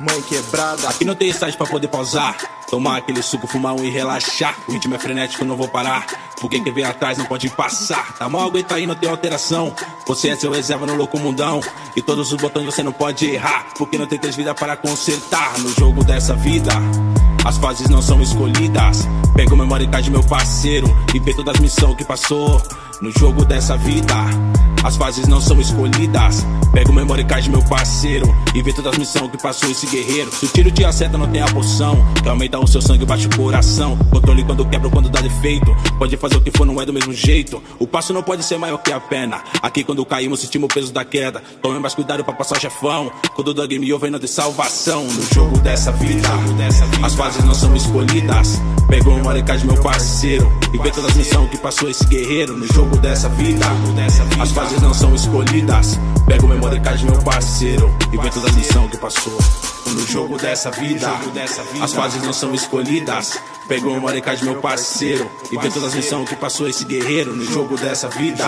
mãe 0.00 0.20
quebrada. 0.22 0.88
Aqui 0.88 1.04
não 1.04 1.14
tem 1.14 1.28
estágio 1.28 1.56
pra 1.56 1.66
poder 1.66 1.88
pausar. 1.88 2.36
Tomar 2.68 2.96
aquele 2.96 3.22
suco, 3.22 3.46
fumar 3.46 3.74
um 3.74 3.84
e 3.84 3.90
relaxar. 3.90 4.56
O 4.66 4.72
ritmo 4.72 4.94
é 4.96 4.98
frenético, 4.98 5.44
não 5.44 5.56
vou 5.56 5.68
parar. 5.68 6.04
Porque 6.40 6.60
quem 6.60 6.72
vem 6.72 6.84
atrás 6.84 7.16
não 7.16 7.24
pode 7.24 7.46
passar. 7.66 8.16
Tá 8.16 8.28
mal, 8.28 8.46
aguenta 8.46 8.76
aí, 8.76 8.86
não 8.86 8.94
tem 8.94 9.10
alteração. 9.10 9.74
Você 10.06 10.28
é 10.28 10.36
seu 10.36 10.52
reserva 10.52 10.86
no 10.86 10.94
louco 10.94 11.18
mundão. 11.18 11.60
E 11.96 12.02
todos 12.02 12.32
os 12.32 12.40
botões 12.40 12.64
você 12.64 12.82
não 12.82 12.92
pode 12.92 13.26
errar. 13.26 13.66
Porque 13.76 13.98
não 13.98 14.06
tem 14.06 14.18
três 14.18 14.36
vidas 14.36 14.54
para 14.54 14.76
consertar. 14.76 15.58
No 15.58 15.70
jogo 15.70 16.04
dessa 16.04 16.34
vida, 16.34 16.72
as 17.44 17.58
fases 17.58 17.88
não 17.88 18.00
são 18.00 18.22
escolhidas. 18.22 19.06
Pego 19.34 19.54
o 19.54 19.56
memory 19.56 19.88
card, 19.88 20.10
meu 20.10 20.22
parceiro. 20.22 20.86
E 21.12 21.18
vê 21.18 21.34
todas 21.34 21.54
as 21.56 21.60
missões 21.60 21.96
que 21.96 22.04
passou. 22.04 22.62
No 23.00 23.10
jogo 23.10 23.44
dessa 23.44 23.76
vida, 23.76 24.14
as 24.86 24.96
fases 24.96 25.26
não 25.26 25.40
são 25.40 25.60
escolhidas. 25.60 26.46
Pega 26.72 26.90
o 26.90 26.94
memory 26.94 27.24
card, 27.24 27.50
meu 27.50 27.62
parceiro, 27.64 28.32
e 28.54 28.62
vê 28.62 28.72
todas 28.72 28.92
as 28.92 28.98
missões 28.98 29.30
que 29.30 29.42
passou 29.42 29.68
esse 29.68 29.84
guerreiro. 29.86 30.30
Se 30.30 30.44
o 30.44 30.48
tiro 30.48 30.70
te 30.70 30.84
acerta, 30.84 31.18
não 31.18 31.26
tem 31.26 31.42
a 31.42 31.46
poção. 31.46 32.06
Que 32.22 32.28
aumenta 32.28 32.56
o 32.60 32.66
seu 32.68 32.80
sangue, 32.80 33.04
bate 33.04 33.26
o 33.26 33.36
coração. 33.36 33.96
Controle 34.12 34.44
quando 34.44 34.64
quebra 34.64 34.88
quando 34.88 35.08
dá 35.08 35.20
defeito. 35.20 35.74
Pode 35.98 36.16
fazer 36.16 36.36
o 36.36 36.40
que 36.40 36.56
for, 36.56 36.64
não 36.64 36.80
é 36.80 36.86
do 36.86 36.92
mesmo 36.92 37.12
jeito. 37.12 37.60
O 37.80 37.86
passo 37.86 38.12
não 38.12 38.22
pode 38.22 38.44
ser 38.44 38.58
maior 38.58 38.78
que 38.78 38.92
a 38.92 39.00
pena. 39.00 39.42
Aqui 39.60 39.82
quando 39.82 40.06
caímos, 40.06 40.38
sentimos 40.38 40.70
o 40.70 40.74
peso 40.74 40.92
da 40.92 41.04
queda. 41.04 41.42
Tome 41.60 41.80
mais 41.80 41.94
cuidado 41.94 42.22
pra 42.22 42.32
passar 42.32 42.60
chefão. 42.60 43.10
Quando 43.34 43.48
o 43.48 43.66
game 43.66 43.92
over, 43.92 44.08
não 44.08 44.20
tem 44.20 44.28
salvação. 44.28 45.04
No 45.04 45.34
jogo 45.34 45.58
dessa 45.58 45.90
vida, 45.90 46.28
as 47.02 47.14
fases 47.14 47.44
não 47.44 47.54
são 47.54 47.74
escolhidas. 47.74 48.60
Pega 48.88 49.08
o 49.08 49.14
memory 49.14 49.42
card, 49.42 49.66
meu 49.66 49.82
parceiro, 49.82 50.48
e 50.72 50.78
vê 50.78 50.90
todas 50.90 51.10
as 51.10 51.16
missões 51.16 51.50
que 51.50 51.58
passou 51.58 51.90
esse 51.90 52.06
guerreiro. 52.06 52.56
No 52.56 52.66
jogo 52.72 52.96
dessa 52.98 53.28
vida, 53.30 53.66
as 54.40 54.52
fases 54.52 54.75
não 54.80 54.92
são 54.94 55.14
escolhidas. 55.14 55.98
Pega 56.26 56.44
o 56.44 56.48
memory 56.48 56.80
card, 56.80 57.04
meu 57.04 57.22
parceiro, 57.22 57.94
e 58.12 58.16
vê 58.16 58.30
todas 58.30 58.50
as 58.50 58.56
missões 58.56 58.90
que 58.90 58.96
passou. 58.96 59.38
No 59.86 60.06
jogo 60.06 60.36
dessa 60.36 60.70
vida, 60.70 61.08
as 61.80 61.92
fases 61.92 62.22
não 62.22 62.32
são 62.32 62.54
escolhidas. 62.54 63.38
Pega 63.68 63.86
o 63.86 63.92
memory 63.92 64.20
card, 64.20 64.44
meu 64.44 64.56
parceiro, 64.56 65.30
e 65.50 65.56
vê 65.56 65.68
todas 65.70 65.84
as 65.84 65.94
missões 65.94 66.28
que 66.28 66.36
passou 66.36 66.68
esse 66.68 66.84
guerreiro. 66.84 67.34
No 67.34 67.44
jogo 67.44 67.76
dessa 67.76 68.08
vida, 68.08 68.44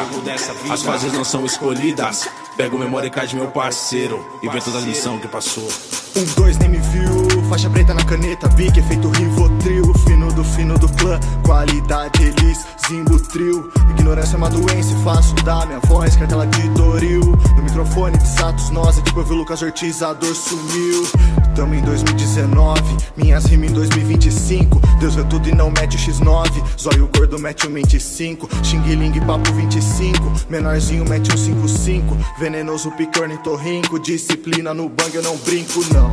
as 0.70 0.82
fases 0.82 1.12
não 1.12 1.24
são 1.24 1.44
escolhidas. 1.44 2.28
Pega 2.56 2.74
o 2.74 2.78
memory 2.78 3.10
card, 3.10 3.34
meu 3.36 3.48
parceiro, 3.48 4.24
e 4.42 4.48
vê 4.48 4.60
todas 4.60 4.80
as 4.80 4.84
missões 4.84 5.20
que 5.20 5.28
passou. 5.28 5.68
Um, 6.16 6.24
dois, 6.36 6.58
nem 6.58 6.68
me 6.68 6.78
viu. 6.78 7.42
Faixa 7.48 7.70
preta 7.70 7.94
na 7.94 8.04
caneta, 8.04 8.48
Big, 8.48 8.78
efeito 8.78 9.08
Rivotril. 9.10 9.92
Fino 10.06 10.32
do 10.32 10.44
fino 10.44 10.78
do 10.78 10.88
clã, 10.88 11.18
qualidade 11.44 12.22
Elis, 12.22 12.66
Zimbutril. 12.86 13.70
Ignorância 13.90 14.34
é 14.34 14.38
uma 14.38 14.50
doença 14.50 14.92
e 14.92 15.04
faço 15.04 15.34
da 15.36 15.66
minha 15.66 15.80
voz 15.80 16.16
cartela 16.16 16.46
de 16.46 16.68
Doril. 16.70 17.20
No 17.56 17.62
microfone 17.62 18.16
de 18.18 18.26
Satos, 18.28 18.70
nós, 18.70 18.98
é 18.98 19.02
tipo 19.02 19.20
eu 19.20 19.24
vi 19.24 19.32
o 19.32 19.36
Lucas 19.36 19.62
Ortiz, 19.62 20.02
a 20.02 20.12
dor 20.12 20.34
sumiu. 20.34 21.06
Tamo 21.54 21.74
em 21.74 21.82
2019, 21.82 22.80
minhas 23.16 23.44
rimas 23.46 23.70
em 23.70 23.74
2025. 23.74 24.80
Deus 25.00 25.14
vê 25.14 25.24
tudo 25.24 25.48
e 25.48 25.54
não 25.54 25.70
mete 25.70 25.96
o 25.96 25.98
X9. 25.98 26.62
Zóio 26.80 27.08
gordo 27.14 27.38
mete 27.38 27.66
o 27.66 27.70
25. 27.70 28.48
Xing 28.62 28.82
Ling, 28.82 29.20
papo 29.20 29.52
25. 29.52 30.32
Menorzinho 30.48 31.04
mete 31.08 31.32
um 31.32 31.36
55. 31.36 32.16
Venenoso 32.38 32.90
pique 32.92 33.20
ornitorrinco. 33.20 33.98
Disciplina 33.98 34.72
no 34.72 34.88
bang, 34.88 35.14
eu 35.14 35.22
não 35.22 35.36
brinco, 35.38 35.80
não. 35.92 36.07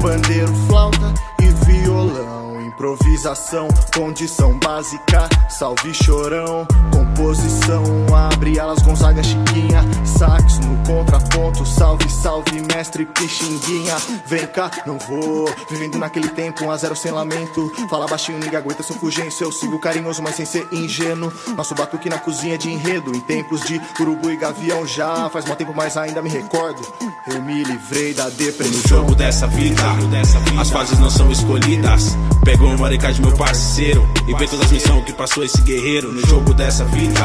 Pandeiro, 0.00 0.54
flauta 0.66 1.12
e 1.40 1.46
violão. 1.64 2.47
Improvisação, 2.78 3.66
condição 3.92 4.56
básica, 4.60 5.28
salve 5.48 5.92
chorão, 5.92 6.64
composição, 6.92 7.82
abre 8.14 8.60
alas 8.60 8.80
Gonzaga 8.82 9.20
Chiquinha, 9.20 9.82
sax 10.06 10.60
no 10.60 10.76
contraponto, 10.86 11.66
salve, 11.66 12.08
salve 12.08 12.62
mestre 12.72 13.04
Pixinguinha, 13.04 13.96
vem 14.24 14.46
cá, 14.46 14.70
não 14.86 14.96
vou, 14.96 15.52
vivendo 15.68 15.98
naquele 15.98 16.28
tempo, 16.28 16.66
um 16.66 16.70
a 16.70 16.76
zero 16.76 16.94
sem 16.94 17.10
lamento, 17.10 17.68
fala 17.90 18.06
baixinho, 18.06 18.38
ninguém 18.38 18.56
aguenta 18.56 18.84
seu 18.84 18.94
fugência, 18.94 19.42
eu 19.42 19.50
sigo 19.50 19.80
carinhoso, 19.80 20.22
mas 20.22 20.36
sem 20.36 20.46
ser 20.46 20.68
ingênuo, 20.70 21.32
nosso 21.56 21.74
batuque 21.74 22.08
na 22.08 22.18
cozinha 22.18 22.56
de 22.56 22.70
enredo, 22.70 23.12
em 23.12 23.20
tempos 23.20 23.60
de 23.62 23.82
urubu 24.00 24.30
e 24.30 24.36
gavião 24.36 24.86
já, 24.86 25.28
faz 25.30 25.44
mó 25.46 25.56
tempo, 25.56 25.72
mas 25.74 25.96
ainda 25.96 26.22
me 26.22 26.30
recordo, 26.30 26.80
eu 27.26 27.42
me 27.42 27.64
livrei 27.64 28.14
da 28.14 28.28
depressão. 28.28 28.80
No 28.80 28.88
jogo 28.88 29.14
dessa 29.16 29.48
vida, 29.48 29.82
as 30.60 30.70
fases 30.70 30.96
não 31.00 31.10
são 31.10 31.28
escolhidas. 31.32 32.16
Pego 32.44 32.67
o 32.68 32.72
memória 32.72 32.98
de 32.98 33.20
meu 33.22 33.32
parceiro 33.32 34.08
e 34.26 34.34
vê 34.34 34.46
todas 34.46 34.66
as 34.66 34.72
missões 34.72 35.04
que 35.04 35.12
passou 35.12 35.42
esse 35.42 35.60
guerreiro. 35.62 36.12
No 36.12 36.26
jogo 36.26 36.52
dessa 36.52 36.84
vida, 36.84 37.20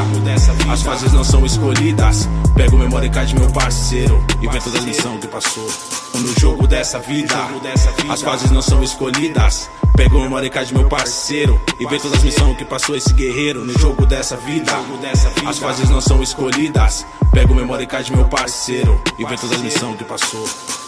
as 0.71 0.81
fases 0.81 1.11
não 1.11 1.23
são 1.23 1.45
escolhidas. 1.45 2.29
Pego 2.55 2.77
memória 2.77 3.09
de 3.09 3.35
meu 3.35 3.49
parceiro 3.51 4.23
e 4.41 4.47
vê 4.47 4.59
todas 4.59 4.75
as 4.75 4.85
missões 4.85 5.19
que 5.19 5.27
passou. 5.27 5.67
No 6.15 6.39
jogo 6.39 6.67
dessa 6.67 6.99
vida, 6.99 7.35
as 8.09 8.21
fases 8.21 8.51
não 8.51 8.61
são 8.61 8.81
escolhidas. 8.81 9.69
Pego 9.95 10.19
memória 10.19 10.49
de 10.49 10.73
meu 10.73 10.87
parceiro 10.87 11.59
e 11.79 11.85
vê 11.85 11.99
todas 11.99 12.17
as 12.17 12.23
missões 12.23 12.57
que 12.57 12.65
passou 12.65 12.95
esse 12.95 13.13
guerreiro. 13.13 13.65
No 13.65 13.77
jogo 13.77 14.05
dessa 14.05 14.37
vida, 14.37 14.71
as 15.45 15.59
fases 15.59 15.89
não 15.89 15.99
são 15.99 16.23
escolhidas. 16.23 17.05
Pego 17.31 17.53
memória 17.53 17.85
de 17.85 18.11
meu 18.15 18.25
parceiro 18.25 19.01
e 19.19 19.25
vê 19.25 19.35
todas 19.35 19.57
as 19.57 19.61
missões 19.61 19.97
que 19.97 20.03
passou. 20.05 20.82